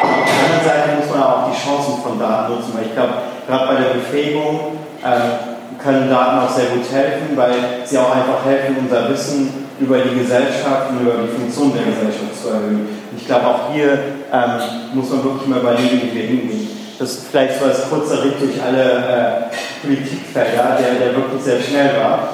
Auf 0.00 0.08
der 0.22 0.38
anderen 0.38 0.64
Seite 0.64 0.96
muss 1.02 1.10
man 1.10 1.22
auch 1.22 1.50
die 1.50 1.58
Chancen 1.58 2.02
von 2.02 2.18
Daten 2.20 2.54
nutzen, 2.54 2.72
weil 2.74 2.86
ich 2.86 2.94
glaube, 2.94 3.14
gerade 3.48 3.66
bei 3.66 3.82
der 3.82 3.94
Befähigung 3.98 4.78
äh, 5.02 5.82
können 5.82 6.08
Daten 6.08 6.38
auch 6.38 6.50
sehr 6.50 6.66
gut 6.66 6.86
helfen, 6.92 7.36
weil 7.36 7.82
sie 7.84 7.98
auch 7.98 8.14
einfach 8.14 8.44
helfen, 8.46 8.76
unser 8.78 9.08
Wissen 9.08 9.67
über 9.80 9.98
die 9.98 10.18
Gesellschaft 10.18 10.90
und 10.90 11.00
über 11.00 11.22
die 11.22 11.28
Funktion 11.28 11.72
der 11.72 11.84
Gesellschaft 11.84 12.34
zu 12.42 12.48
erhöhen. 12.48 12.88
Ich 13.16 13.26
glaube, 13.26 13.46
auch 13.46 13.72
hier 13.72 13.98
ähm, 14.32 14.94
muss 14.94 15.10
man 15.10 15.24
wirklich 15.24 15.48
mal 15.48 15.60
überlegen, 15.60 16.02
wie 16.02 16.14
wir 16.14 16.26
hingehen. 16.26 16.68
Das 16.98 17.10
ist 17.10 17.28
vielleicht 17.28 17.58
so 17.58 17.66
als 17.66 17.88
kurzer 17.88 18.24
Ritt 18.24 18.40
durch 18.40 18.60
alle 18.62 18.82
äh, 18.82 19.86
Politikfelder, 19.86 20.78
der, 20.78 20.98
der 20.98 21.16
wirklich 21.16 21.42
sehr 21.42 21.60
schnell 21.60 21.96
war. 22.00 22.28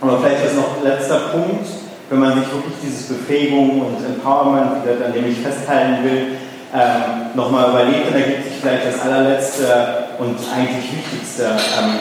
Aber 0.00 0.18
vielleicht 0.18 0.46
ist 0.46 0.56
noch 0.56 0.82
letzter 0.82 1.30
Punkt, 1.32 1.66
wenn 2.10 2.18
man 2.18 2.34
sich 2.34 2.52
wirklich 2.52 2.74
dieses 2.82 3.08
Befähigung 3.08 3.80
und 3.80 4.04
Empowerment, 4.04 4.82
an 4.84 5.12
dem 5.12 5.30
ich 5.30 5.38
festhalten 5.38 6.04
will, 6.04 6.26
ähm, 6.74 7.30
nochmal 7.34 7.70
überlegt, 7.70 8.10
dann 8.10 8.20
ergibt 8.20 8.44
sich 8.44 8.54
vielleicht 8.60 8.86
das 8.86 9.00
allerletzte 9.00 9.64
und 10.18 10.36
eigentlich 10.52 10.90
wichtigste 10.90 11.44
ähm, 11.44 11.98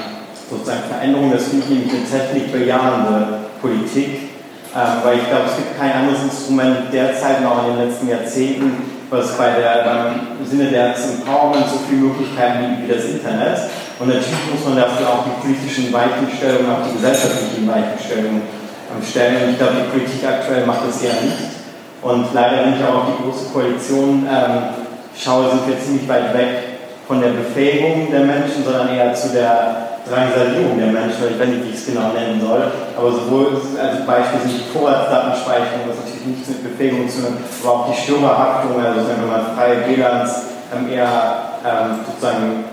sozusagen 0.50 0.84
Veränderung, 0.90 1.32
das 1.32 1.48
finde 1.48 1.66
ich 1.66 1.70
nämlich 1.70 1.94
eine 1.94 2.10
technikbejahende 2.10 3.28
Politik, 3.62 4.33
ähm, 4.76 5.06
weil 5.06 5.20
ich 5.20 5.30
glaube, 5.30 5.46
es 5.50 5.58
gibt 5.58 5.78
kein 5.78 5.94
anderes 5.94 6.24
Instrument 6.24 6.92
derzeit 6.92 7.42
noch 7.42 7.62
in 7.62 7.78
den 7.78 7.88
letzten 7.88 8.10
Jahrzehnten, 8.10 8.74
was 9.10 9.38
bei 9.38 9.54
der, 9.54 9.86
beim 9.86 10.46
Sinne 10.46 10.70
der 10.74 10.98
Empowerment 10.98 11.70
so 11.70 11.78
viele 11.88 12.10
Möglichkeiten 12.10 12.82
bietet 12.82 12.82
wie 12.82 12.94
das 12.94 13.06
Internet. 13.06 13.58
Und 14.00 14.08
natürlich 14.08 14.50
muss 14.50 14.66
man 14.66 14.76
dafür 14.76 15.08
auch 15.08 15.26
die 15.30 15.38
politischen 15.46 15.94
Weichenstellungen, 15.94 16.66
auch 16.74 16.82
die 16.90 16.98
gesellschaftlichen 16.98 17.70
Weichenstellungen 17.70 18.42
ähm, 18.42 19.04
stellen. 19.06 19.44
Und 19.44 19.50
ich 19.52 19.58
glaube, 19.60 19.78
die 19.78 19.90
Politik 19.94 20.22
aktuell 20.26 20.66
macht 20.66 20.90
das 20.90 21.04
ja 21.04 21.14
nicht. 21.22 21.54
Und 22.02 22.34
leider, 22.34 22.66
wenn 22.66 22.74
ich 22.74 22.84
auch 22.84 23.06
auf 23.06 23.08
die 23.14 23.24
Große 23.24 23.54
Koalition 23.54 24.26
ähm, 24.26 24.74
schaue, 25.16 25.52
sind 25.52 25.68
wir 25.68 25.80
ziemlich 25.80 26.10
weit 26.10 26.34
weg 26.34 26.82
von 27.08 27.22
der 27.22 27.30
Befähigung 27.30 28.10
der 28.12 28.22
Menschen, 28.22 28.66
sondern 28.66 28.90
eher 28.90 29.14
zu 29.14 29.30
der 29.30 29.93
Drangsalierung 30.04 30.76
der 30.78 30.92
Menschen, 30.92 31.32
ich 31.32 31.40
weiß 31.40 31.48
nicht, 31.48 31.64
wie 31.64 31.70
ich 31.72 31.80
es 31.80 31.88
genau 31.88 32.12
nennen 32.12 32.36
soll, 32.44 32.68
aber 32.98 33.12
sowohl 33.12 33.56
als 33.56 34.04
Beispiel 34.04 34.40
sind 34.44 34.60
die 34.60 34.68
Vorratsdatenspeicherung, 34.76 35.88
was 35.88 36.04
natürlich 36.04 36.28
nichts 36.28 36.50
mit 36.52 36.60
Befähigung 36.68 37.08
zu 37.08 37.24
tun 37.24 37.40
aber 37.64 37.72
auch 37.72 37.88
die 37.88 37.96
Störerhaftung, 37.96 38.76
also 38.84 39.00
wenn 39.08 39.24
man 39.24 39.56
freie 39.56 39.88
WLANs 39.88 40.52
ähm, 40.76 40.92
eher 40.92 41.56
ähm, 41.64 42.04
sozusagen 42.04 42.68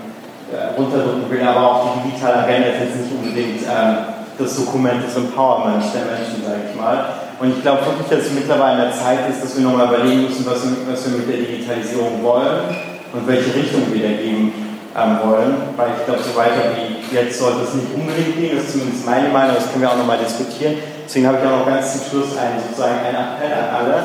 äh, 0.51 0.75
runterdrücken 0.75 1.31
will, 1.31 1.41
aber 1.47 1.63
auch 1.63 1.79
die 1.95 2.11
digitale 2.11 2.43
Agenda 2.43 2.67
ist 2.75 2.83
jetzt 2.83 2.99
nicht 2.99 3.11
unbedingt 3.15 3.63
ähm, 3.63 4.19
das 4.35 4.51
Dokument 4.59 4.99
des 5.07 5.15
Empowerments 5.15 5.95
der 5.95 6.11
Menschen, 6.11 6.43
sage 6.43 6.67
ich 6.67 6.75
mal. 6.75 7.15
Und 7.39 7.55
ich 7.55 7.61
glaube 7.63 7.87
wirklich, 7.87 8.11
dass 8.11 8.27
es 8.27 8.35
mittlerweile 8.35 8.83
an 8.83 8.91
der 8.91 8.91
Zeit 8.91 9.23
ist, 9.31 9.39
dass 9.39 9.55
wir 9.55 9.63
nochmal 9.63 9.87
überlegen 9.87 10.27
müssen, 10.27 10.45
was 10.45 10.67
was 10.67 10.99
wir 11.07 11.17
mit 11.17 11.29
der 11.31 11.47
Digitalisierung 11.47 12.19
wollen 12.21 12.75
und 13.13 13.23
welche 13.23 13.55
Richtung 13.55 13.87
wir 13.87 14.03
da 14.03 14.13
geben 14.19 14.70
ähm, 14.95 15.19
wollen. 15.23 15.53
Weil 15.75 15.89
ich 15.99 16.05
glaube, 16.05 16.21
so 16.23 16.35
weiter 16.35 16.75
wie 16.75 17.01
jetzt 17.15 17.39
sollte 17.39 17.63
es 17.63 17.73
nicht 17.73 17.93
unbedingt 17.93 18.35
gehen, 18.37 18.55
das 18.55 18.65
ist 18.65 18.71
zumindest 18.73 19.05
meine 19.05 19.29
Meinung, 19.29 19.55
das 19.55 19.69
können 19.71 19.83
wir 19.83 19.91
auch 19.91 19.97
nochmal 19.97 20.19
diskutieren. 20.19 20.75
Deswegen 21.05 21.27
habe 21.27 21.37
ich 21.41 21.47
auch 21.47 21.59
noch 21.59 21.67
ganz 21.67 21.91
zum 21.91 22.01
Schluss 22.07 22.37
einen, 22.37 22.55
sozusagen 22.63 22.99
einen 23.03 23.19
Appell 23.19 23.51
an 23.51 23.67
alle. 23.75 23.95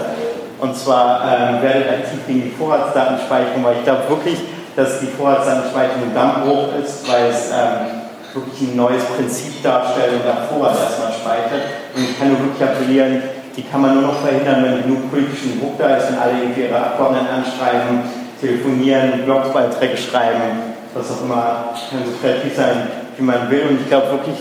Und 0.58 0.76
zwar 0.76 1.22
ähm, 1.22 1.62
werdet 1.62 1.88
aktiv 1.88 2.18
gegen 2.26 2.42
die 2.42 2.54
Vorratsdatenspeicherung, 2.56 3.62
weil 3.62 3.76
ich 3.78 3.84
glaube 3.84 4.08
wirklich, 4.08 4.38
dass 4.74 5.00
die 5.00 5.06
Vorratsdatenspeicherung 5.06 6.10
ein 6.10 6.14
Dammbruch 6.14 6.68
ist, 6.82 7.06
weil 7.06 7.30
es 7.30 7.52
ähm, 7.52 8.02
wirklich 8.34 8.72
ein 8.72 8.76
neues 8.76 9.04
Prinzip 9.04 9.62
darstellt 9.62 10.14
und 10.14 10.26
da 10.26 10.48
Vorrat 10.48 10.76
erstmal 10.76 11.12
speichert. 11.12 11.62
Und 11.94 12.02
ich 12.04 12.18
kann 12.18 12.28
nur 12.28 12.40
wirklich 12.40 12.62
appellieren, 12.62 13.22
die 13.56 13.62
kann 13.62 13.80
man 13.80 13.94
nur 13.94 14.12
noch 14.12 14.20
verhindern, 14.20 14.64
wenn 14.64 14.82
genug 14.82 15.10
politischen 15.10 15.60
Druck 15.60 15.78
da 15.78 15.96
ist, 15.96 16.10
wenn 16.10 16.18
alle 16.18 16.42
irgendwie 16.42 16.62
ihre 16.62 16.76
Abgeordneten 16.76 17.28
anschreiben, 17.28 18.02
telefonieren, 18.40 19.24
Blogbeiträge 19.24 19.96
schreiben 19.96 20.65
was 20.96 21.10
auch 21.10 21.24
immer, 21.24 21.74
kann 21.90 22.00
so 22.04 22.12
kreativ 22.20 22.56
sein, 22.56 22.88
wie 23.16 23.22
man 23.22 23.50
will. 23.50 23.62
Und 23.68 23.80
ich 23.80 23.88
glaube 23.88 24.10
wirklich, 24.12 24.36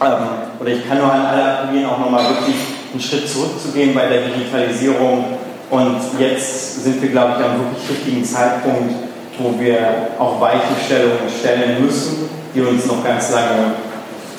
ähm, 0.00 0.26
oder 0.58 0.70
ich 0.70 0.88
kann 0.88 0.98
nur 0.98 1.12
an 1.12 1.26
alle 1.26 1.44
appellieren, 1.44 1.90
auch 1.90 1.98
nochmal 1.98 2.24
wirklich 2.24 2.56
einen 2.92 3.00
Schritt 3.00 3.28
zurückzugehen 3.28 3.94
bei 3.94 4.08
der 4.08 4.22
Digitalisierung. 4.22 5.24
Und 5.70 6.00
jetzt 6.18 6.82
sind 6.82 7.00
wir, 7.00 7.10
glaube 7.10 7.34
ich, 7.38 7.44
am 7.44 7.58
wirklich 7.60 7.90
richtigen 7.90 8.24
Zeitpunkt, 8.24 8.94
wo 9.38 9.58
wir 9.58 9.78
auch 10.18 10.40
Weichenstellungen 10.40 11.28
stellen 11.38 11.84
müssen, 11.84 12.28
die 12.54 12.60
uns 12.60 12.86
noch 12.86 13.04
ganz 13.04 13.30
lange, 13.32 13.74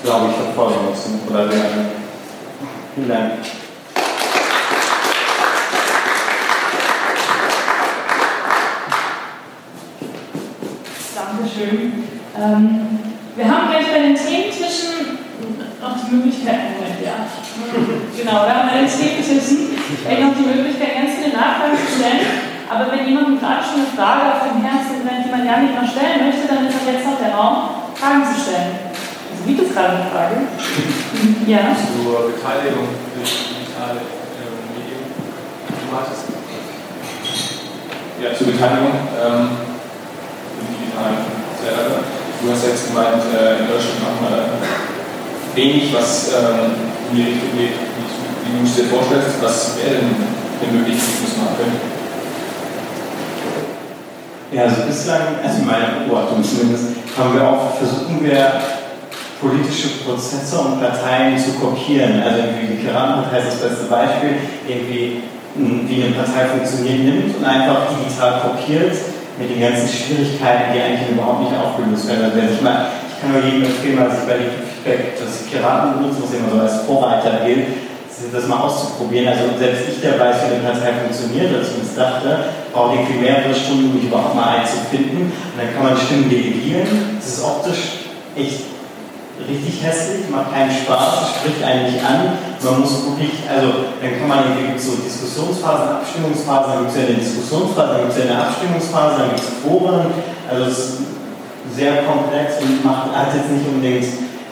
glaube 0.03 0.27
ich, 0.29 0.35
verfolgen 0.35 0.89
müssen 0.89 1.19
oder 1.29 1.49
werden. 1.49 2.01
Vielen 2.95 3.07
Dank. 3.07 3.31
Schön. 11.47 12.03
Ähm, 12.35 12.99
wir 13.35 13.45
haben 13.45 13.69
gleich 13.69 13.87
bei 13.91 13.99
den 13.99 14.15
Thementischen 14.15 15.21
noch 15.81 15.97
die 15.97 16.15
Möglichkeit, 16.15 16.77
Moment, 16.77 17.01
ja. 17.01 17.25
Genau, 18.15 18.45
wir 18.45 18.53
haben 18.53 18.69
bei 18.69 18.85
den 18.85 18.89
Thementischen 18.89 19.73
noch 20.21 20.35
die 20.37 20.47
Möglichkeit, 20.47 20.93
ganz 20.95 21.17
viele 21.17 21.33
Nachfragen 21.33 21.77
zu 21.77 21.89
stellen. 21.97 22.51
Aber 22.69 22.87
wenn 22.91 23.03
jemand 23.07 23.41
gerade 23.41 23.59
schon 23.65 23.83
eine 23.83 23.91
Frage 23.91 24.31
auf 24.31 24.47
dem 24.47 24.63
Herzen 24.63 25.03
brennt, 25.03 25.25
die 25.25 25.31
man 25.31 25.43
ja 25.43 25.59
nicht 25.59 25.75
noch 25.75 25.89
stellen 25.89 26.23
möchte, 26.23 26.47
dann 26.47 26.67
ist 26.67 26.87
jetzt 26.87 27.05
noch 27.05 27.19
der 27.19 27.35
Raum, 27.35 27.83
Fragen 27.99 28.23
zu 28.23 28.37
stellen. 28.39 28.79
Also, 28.87 29.41
wie 29.43 29.59
ist 29.59 29.73
gerade 29.75 29.99
eine 29.99 30.07
Frage? 30.07 30.35
ja. 31.47 31.75
Zur 31.75 32.31
Beteiligung 32.31 32.87
durch 33.17 33.33
digitale 33.51 33.99
äh, 33.99 34.55
Medien. 34.71 35.03
Ja, 38.21 38.29
zur 38.37 38.47
Beteiligung 38.47 38.93
ähm, 39.19 39.70
digitalen 41.61 42.21
Du 42.41 42.51
hast 42.51 42.65
jetzt 42.65 42.87
gemeint, 42.87 43.21
äh, 43.37 43.61
in 43.61 43.67
Deutschland 43.69 44.01
machen 44.01 44.25
wir 44.25 44.49
wenig, 45.53 45.93
was 45.93 46.33
ähm, 46.33 46.73
in 47.11 47.15
die 47.15 47.21
Richtung 47.21 47.53
geht, 47.53 47.77
wie 47.77 48.57
du 48.57 48.65
es 48.65 48.75
dir 48.75 48.89
vorstellst. 48.89 49.37
Was 49.41 49.77
wäre 49.77 50.01
denn 50.01 50.09
eine 50.09 50.71
Möglichkeit, 50.73 51.21
die 51.21 51.29
wir 51.29 51.37
machen 51.37 51.57
können? 51.61 51.77
Ja, 54.51 54.63
also 54.63 54.89
bislang, 54.89 55.37
also 55.37 55.61
in 55.61 55.67
meiner 55.67 56.01
Beobachtung 56.01 56.43
zumindest, 56.43 56.97
haben 57.15 57.35
wir 57.35 57.47
auch, 57.47 57.77
versuchen 57.77 58.25
wir 58.25 58.41
politische 59.39 60.01
Prozesse 60.03 60.57
und 60.57 60.81
Parteien 60.81 61.37
zu 61.37 61.53
kopieren. 61.61 62.23
Also 62.25 62.41
die 62.57 62.81
Piratenpartei 62.81 63.37
ist 63.37 63.61
das 63.61 63.69
beste 63.69 63.85
Beispiel, 63.85 64.33
irgendwie 64.67 65.21
wie 65.53 66.03
eine 66.03 66.15
Partei 66.15 66.57
funktioniert, 66.57 67.05
nimmt 67.05 67.37
und 67.37 67.45
einfach 67.45 67.85
digital 67.93 68.41
kopiert 68.41 68.97
mit 69.41 69.49
den 69.49 69.61
ganzen 69.61 69.89
Schwierigkeiten, 69.89 70.71
die 70.73 70.79
eigentlich 70.79 71.09
überhaupt 71.09 71.41
nicht 71.41 71.57
aufgelöst 71.57 72.07
werden. 72.07 72.29
Also 72.29 72.37
ich, 72.37 72.61
mal, 72.61 72.93
ich 73.09 73.17
kann 73.17 73.33
nur 73.33 73.41
jedem 73.41 73.65
empfehlen, 73.65 73.97
mal 73.97 74.13
sich 74.13 74.29
bei 74.29 74.37
dem 74.37 74.53
Feedback, 74.53 75.17
was 75.17 76.33
immer 76.33 76.49
so 76.53 76.61
als 76.61 76.85
Vorreiter 76.85 77.45
gilt, 77.45 77.67
das 78.31 78.47
mal 78.47 78.61
auszuprobieren. 78.61 79.27
Also 79.27 79.57
selbst 79.57 79.81
ich, 79.89 80.01
der 80.01 80.19
weiß, 80.19 80.35
wie 80.45 80.55
eine 80.55 80.63
Partei 80.63 80.93
funktioniert, 80.93 81.49
oder 81.51 81.63
zumindest 81.65 81.97
dachte, 81.97 82.53
braucht 82.71 82.95
irgendwie 82.95 83.19
mehrere 83.19 83.53
Stunden, 83.53 83.89
um 83.89 83.95
mich 83.95 84.05
überhaupt 84.05 84.35
mal 84.35 84.61
einzufinden. 84.61 85.33
Und 85.33 85.57
dann 85.57 85.73
kann 85.73 85.83
man 85.83 85.97
Stimmen 85.97 86.29
delegieren. 86.29 87.17
Das 87.17 87.27
ist 87.27 87.43
optisch 87.43 88.05
echt 88.37 88.61
richtig 89.47 89.81
hässlich, 89.83 90.29
macht 90.29 90.53
keinen 90.53 90.71
Spaß, 90.71 91.39
spricht 91.39 91.63
einen 91.63 91.91
nicht 91.91 92.03
an. 92.03 92.37
Man 92.61 92.81
muss 92.81 93.05
wirklich, 93.05 93.41
also 93.49 93.93
dann 94.01 94.13
kann 94.19 94.29
man 94.29 94.39
irgendwie 94.53 94.77
so 94.77 94.97
Diskussionsphasen, 94.97 96.01
Abstimmungsphasen, 96.01 96.67
dann 96.69 96.79
gibt 96.85 96.91
es 96.91 96.97
ja 96.97 97.05
eine 97.07 97.17
Diskussionsphase, 97.17 97.89
dann 97.93 98.01
gibt 98.05 98.13
es 98.13 98.19
ja 98.19 98.25
eine 98.29 98.37
Abstimmungsphase, 98.45 99.13
dann 99.17 99.29
gibt 99.33 99.41
es 99.41 99.49
Foren. 99.63 100.05
Also 100.49 100.61
es 100.65 100.77
ist 100.77 100.91
sehr 101.75 102.03
komplex 102.03 102.61
und 102.61 102.83
macht, 102.83 103.15
hat 103.15 103.33
jetzt 103.33 103.49
nicht 103.49 103.65
unbedingt 103.65 104.05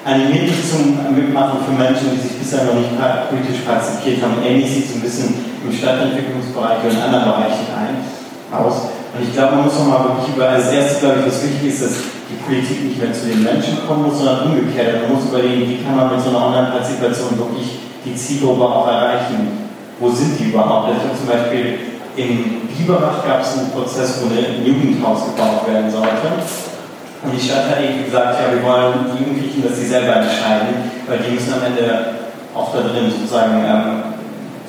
animiert 0.05 0.47
nicht 0.47 0.69
zum 0.69 0.95
Mitmachen 1.13 1.59
für 1.65 1.75
Menschen, 1.75 2.15
die 2.15 2.21
sich 2.21 2.37
bisher 2.39 2.63
noch 2.65 2.75
nicht 2.75 2.91
politisch 3.29 3.61
partizipiert 3.65 4.23
haben. 4.23 4.41
Ähnlich 4.43 4.71
sieht 4.71 4.85
es 4.89 4.95
ein 4.95 5.01
bisschen 5.01 5.33
im 5.63 5.71
Stadtentwicklungsbereich 5.71 6.79
oder 6.81 6.91
in 6.91 7.01
anderen 7.01 7.25
Bereichen 7.25 7.67
ein, 7.75 7.95
aus. 8.55 8.98
Und 9.13 9.23
ich 9.23 9.33
glaube, 9.33 9.55
man 9.55 9.65
muss 9.65 9.77
nochmal 9.77 10.03
wirklich 10.09 10.35
über, 10.35 10.49
als 10.49 10.71
erstes, 10.71 10.99
glaube 10.99 11.21
ich, 11.21 11.27
was 11.27 11.43
wichtig 11.43 11.69
ist, 11.73 11.81
dass 11.81 11.95
die 12.29 12.37
Politik 12.45 12.83
nicht 12.85 13.01
mehr 13.01 13.13
zu 13.13 13.25
den 13.25 13.43
Menschen 13.43 13.81
kommen 13.87 14.05
muss, 14.05 14.17
sondern 14.17 14.53
umgekehrt. 14.53 15.01
Man 15.01 15.17
muss 15.17 15.25
überlegen, 15.25 15.65
wie 15.65 15.81
kann 15.81 15.95
man 15.95 16.13
mit 16.13 16.21
so 16.21 16.29
einer 16.29 16.45
Online-Partizipation 16.45 17.37
wirklich 17.37 17.79
die 18.05 18.15
Zielgruppe 18.15 18.63
auch 18.63 18.87
erreichen. 18.87 19.69
Wo 19.99 20.09
sind 20.09 20.39
die 20.39 20.53
überhaupt? 20.53 20.93
Also 20.93 21.17
zum 21.17 21.27
Beispiel 21.27 21.99
in 22.15 22.67
Biberach 22.67 23.25
gab 23.25 23.41
es 23.41 23.57
einen 23.57 23.71
Prozess, 23.71 24.21
wo 24.21 24.27
ein 24.29 24.65
Jugendhaus 24.65 25.25
gebaut 25.25 25.67
werden 25.67 25.91
sollte. 25.91 26.29
Und 27.21 27.31
die 27.35 27.39
Stadt 27.39 27.69
hat 27.69 27.83
eben 27.83 28.05
gesagt, 28.05 28.39
ja, 28.39 28.53
wir 28.55 28.63
wollen 28.63 29.11
die 29.11 29.23
Jugendlichen, 29.23 29.63
dass 29.63 29.77
sie 29.77 29.87
selber 29.87 30.23
entscheiden, 30.23 30.87
weil 31.07 31.19
die 31.19 31.31
müssen 31.35 31.53
am 31.53 31.63
Ende 31.63 32.15
auch 32.55 32.71
da 32.71 32.79
drin 32.79 33.11
sozusagen, 33.11 33.59
ähm, 33.59 34.15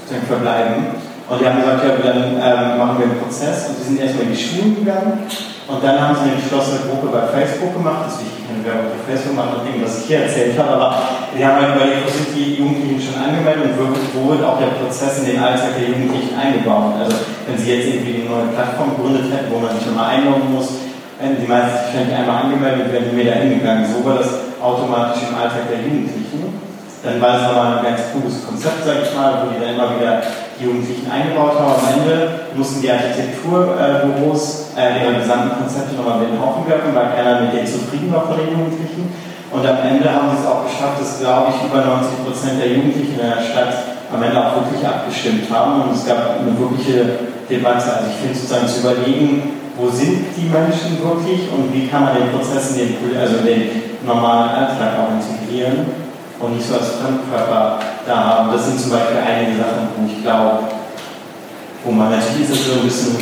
sozusagen 0.03 0.27
verbleiben. 0.27 1.00
Und 1.31 1.39
die 1.39 1.47
haben 1.47 1.63
gesagt, 1.63 1.87
ja, 1.87 1.95
dann 1.95 2.35
ähm, 2.43 2.79
machen 2.79 2.99
wir 2.99 3.07
einen 3.07 3.23
Prozess. 3.23 3.71
Und 3.71 3.79
sie 3.79 3.95
sind 3.95 4.01
erstmal 4.03 4.27
in 4.27 4.35
die 4.35 4.43
Schulen 4.43 4.75
gegangen. 4.83 5.31
Und 5.71 5.79
dann 5.79 5.95
haben 6.03 6.19
sie 6.19 6.27
eine 6.27 6.43
geschlossene 6.43 6.91
Gruppe 6.91 7.15
bei 7.15 7.31
Facebook 7.31 7.71
gemacht. 7.71 8.11
Das 8.11 8.19
ist 8.19 8.27
wichtig, 8.27 8.51
keine 8.51 8.67
wir 8.67 8.91
auf 8.91 9.07
Facebook 9.07 9.39
machen 9.39 9.63
Dinge, 9.63 9.87
was 9.87 10.03
ich 10.03 10.07
hier 10.11 10.27
erzählt 10.27 10.59
habe, 10.59 10.75
aber 10.75 10.89
wir 11.31 11.47
haben 11.47 11.63
halt 11.63 11.79
überlegt, 11.79 12.03
wo 12.03 12.11
sind 12.11 12.35
die 12.35 12.59
Jugendlichen 12.59 12.99
schon 12.99 13.23
angemeldet 13.23 13.79
und 13.79 14.11
wo 14.11 14.35
wird 14.35 14.43
auch 14.43 14.59
der 14.59 14.75
Prozess 14.75 15.23
in 15.23 15.31
den 15.31 15.39
Alltag 15.39 15.79
der 15.79 15.95
Jugendlichen 15.95 16.35
eingebaut. 16.35 16.99
Also 16.99 17.15
wenn 17.47 17.55
sie 17.55 17.79
jetzt 17.79 17.87
irgendwie 17.87 18.27
eine 18.27 18.27
neue 18.27 18.51
Plattform 18.51 18.99
gegründet 18.99 19.31
hätten, 19.31 19.55
wo 19.55 19.63
man 19.63 19.71
sich 19.79 19.87
nochmal 19.87 20.19
einloggen 20.19 20.51
muss, 20.51 20.83
die 21.23 21.47
meisten 21.47 21.79
sich 21.79 21.89
ständig 21.95 22.17
einmal 22.19 22.43
angemeldet, 22.43 22.91
werden 22.91 23.07
die 23.07 23.17
mir 23.17 23.31
da 23.31 23.39
hingegangen. 23.39 23.87
So 23.87 24.03
war 24.03 24.19
das 24.19 24.35
automatisch 24.59 25.23
im 25.31 25.37
Alltag 25.39 25.71
der 25.71 25.85
Jugendlichen. 25.85 26.59
Dann 27.07 27.21
war 27.23 27.39
es 27.39 27.43
nochmal 27.47 27.79
ein 27.79 27.85
ganz 27.85 28.11
cooles 28.13 28.45
Konzept, 28.45 28.83
sag 28.85 29.07
ich 29.07 29.15
mal, 29.15 29.45
wo 29.45 29.55
die 29.55 29.61
dann 29.63 29.79
immer 29.79 29.95
wieder 29.95 30.21
die 30.61 30.67
Jugendlichen 30.67 31.11
eingebaut 31.11 31.57
haben. 31.59 31.81
Am 31.81 31.89
Ende 31.97 32.53
mussten 32.55 32.83
die 32.83 32.93
Architekturbüros 32.93 34.77
äh, 34.77 35.01
ihre 35.01 35.17
gesamten 35.17 35.57
Konzepte 35.57 35.97
nochmal 35.97 36.21
mit 36.21 36.37
den 36.37 36.41
Haufen 36.41 36.69
werfen, 36.69 36.95
weil 36.95 37.17
keiner 37.17 37.41
mit 37.41 37.57
denen 37.57 37.67
zufrieden 37.67 38.13
war 38.13 38.29
von 38.29 38.37
den 38.37 38.53
Jugendlichen. 38.53 39.09
Und 39.51 39.67
am 39.67 39.79
Ende 39.83 40.07
haben 40.07 40.31
sie 40.31 40.45
es 40.45 40.47
auch 40.47 40.63
geschafft, 40.63 41.01
dass, 41.01 41.19
glaube 41.19 41.51
ich, 41.51 41.59
über 41.65 41.83
90 41.83 42.23
Prozent 42.23 42.61
der 42.61 42.71
Jugendlichen 42.77 43.19
in 43.19 43.25
der 43.25 43.43
Stadt 43.43 43.99
am 44.13 44.23
Ende 44.23 44.39
auch 44.39 44.63
wirklich 44.63 44.85
abgestimmt 44.85 45.51
haben. 45.51 45.83
Und 45.83 45.97
es 45.97 46.07
gab 46.07 46.39
eine 46.39 46.55
wirkliche 46.55 47.27
Debatte. 47.49 47.89
Also 47.89 48.13
ich 48.13 48.19
finde 48.21 48.37
sozusagen 48.37 48.69
zu 48.69 48.85
überlegen, 48.85 49.59
wo 49.75 49.89
sind 49.89 50.37
die 50.37 50.47
Menschen 50.47 51.01
wirklich 51.03 51.49
und 51.51 51.73
wie 51.73 51.89
kann 51.89 52.05
man 52.05 52.15
den 52.15 52.31
Prozess 52.31 52.77
in 52.77 52.95
den, 52.95 53.17
also 53.17 53.43
den 53.43 53.91
normalen 54.07 54.51
Alltag 54.51 55.01
auch 55.01 55.11
integrieren 55.17 56.10
und 56.41 56.57
nicht 56.57 56.67
so 56.67 56.75
als 56.75 56.97
Fremdkörper 56.97 57.79
da 58.07 58.17
haben. 58.17 58.53
Das 58.53 58.67
sind 58.67 58.81
zum 58.81 58.91
Beispiel 58.91 59.19
einige 59.21 59.61
Sachen, 59.61 59.93
wo 59.97 60.09
ich 60.09 60.23
glaube, 60.23 60.73
wo 61.85 61.93
man 61.93 62.11
natürlich 62.11 62.49
ist 62.49 62.51
es 62.51 62.67
so 62.67 62.81
ein 62.81 62.85
bisschen 62.85 63.17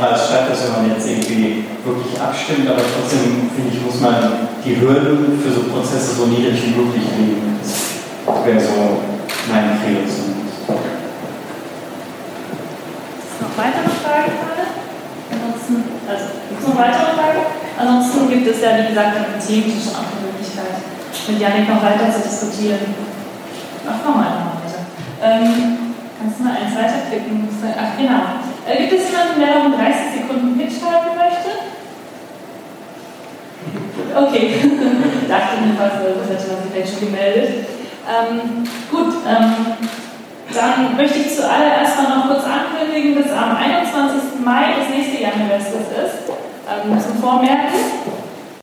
als 0.00 0.28
Stadt, 0.28 0.48
dass 0.48 0.64
wenn 0.64 0.88
man 0.88 0.96
jetzt 0.96 1.06
irgendwie 1.06 1.64
wirklich 1.84 2.16
abstimmt, 2.20 2.68
aber 2.68 2.80
trotzdem 2.80 3.50
finde 3.52 3.72
ich, 3.72 3.82
muss 3.84 4.00
man 4.00 4.48
die 4.64 4.80
Hürden 4.80 5.40
für 5.40 5.52
so 5.52 5.68
Prozesse 5.68 6.16
so 6.16 6.26
niedrig 6.26 6.56
wie 6.64 6.72
möglich 6.72 7.04
legen. 7.18 7.60
Das 7.60 8.40
wäre 8.44 8.60
so 8.60 9.04
meine 9.52 9.76
Credo 9.76 10.00
zumindest. 10.08 10.64
Noch 13.40 13.52
weitere 13.60 13.90
Fragen 14.00 14.32
gerade? 14.32 14.64
Ansonsten, 15.28 15.84
also 16.08 16.24
gibt 16.48 16.60
es 16.60 16.68
noch 16.68 16.76
weitere 16.80 17.12
Fragen? 17.12 17.44
Ansonsten 17.76 18.28
gibt 18.30 18.46
es 18.48 18.62
ja, 18.64 18.80
wie 18.80 18.88
gesagt, 18.88 19.12
eine 19.20 19.36
theoretische 19.36 19.92
auch 19.92 20.08
die 20.08 20.15
Möglichkeit, 20.15 20.15
mit 21.28 21.40
Janik 21.40 21.68
noch 21.68 21.82
weiter 21.82 22.10
zu 22.12 22.20
diskutieren. 22.22 22.94
Ach, 23.88 23.98
komm 24.04 24.16
mal 24.16 24.30
noch 24.30 24.62
weiter. 24.62 24.86
Ähm, 25.22 25.94
kannst 26.18 26.38
du 26.38 26.44
mal 26.44 26.56
eins 26.56 26.74
weiterklicken? 26.74 27.48
Ach, 27.74 27.98
genau. 27.98 28.22
Äh, 28.66 28.86
gibt 28.86 29.02
es 29.02 29.10
jemanden, 29.10 29.40
der 29.40 29.58
noch 29.58 29.66
in 29.66 29.72
30 29.72 30.22
Sekunden 30.22 30.56
mitschreiben 30.56 31.14
möchte? 31.14 31.50
Okay, 34.14 34.54
dachte 35.28 35.60
mir 35.60 35.74
fast, 35.74 35.96
das 36.02 36.30
hätte 36.30 36.52
man 36.52 36.62
sich 36.62 36.72
vielleicht 36.72 36.92
schon 36.92 37.08
gemeldet. 37.10 37.66
Ähm, 38.06 38.64
gut, 38.90 39.14
ähm, 39.26 39.54
dann 40.54 40.96
möchte 40.96 41.18
ich 41.18 41.34
zuallererst 41.34 41.96
mal 41.98 42.16
noch 42.16 42.26
kurz 42.28 42.44
ankündigen, 42.44 43.20
dass 43.20 43.32
am 43.32 43.56
21. 43.56 44.40
Mai 44.44 44.78
das 44.78 44.88
nächste 44.94 45.22
Januarsfest 45.22 45.90
ist, 45.90 46.30
ähm, 46.70 47.00
zum 47.00 47.20
Vormerken. 47.20 47.95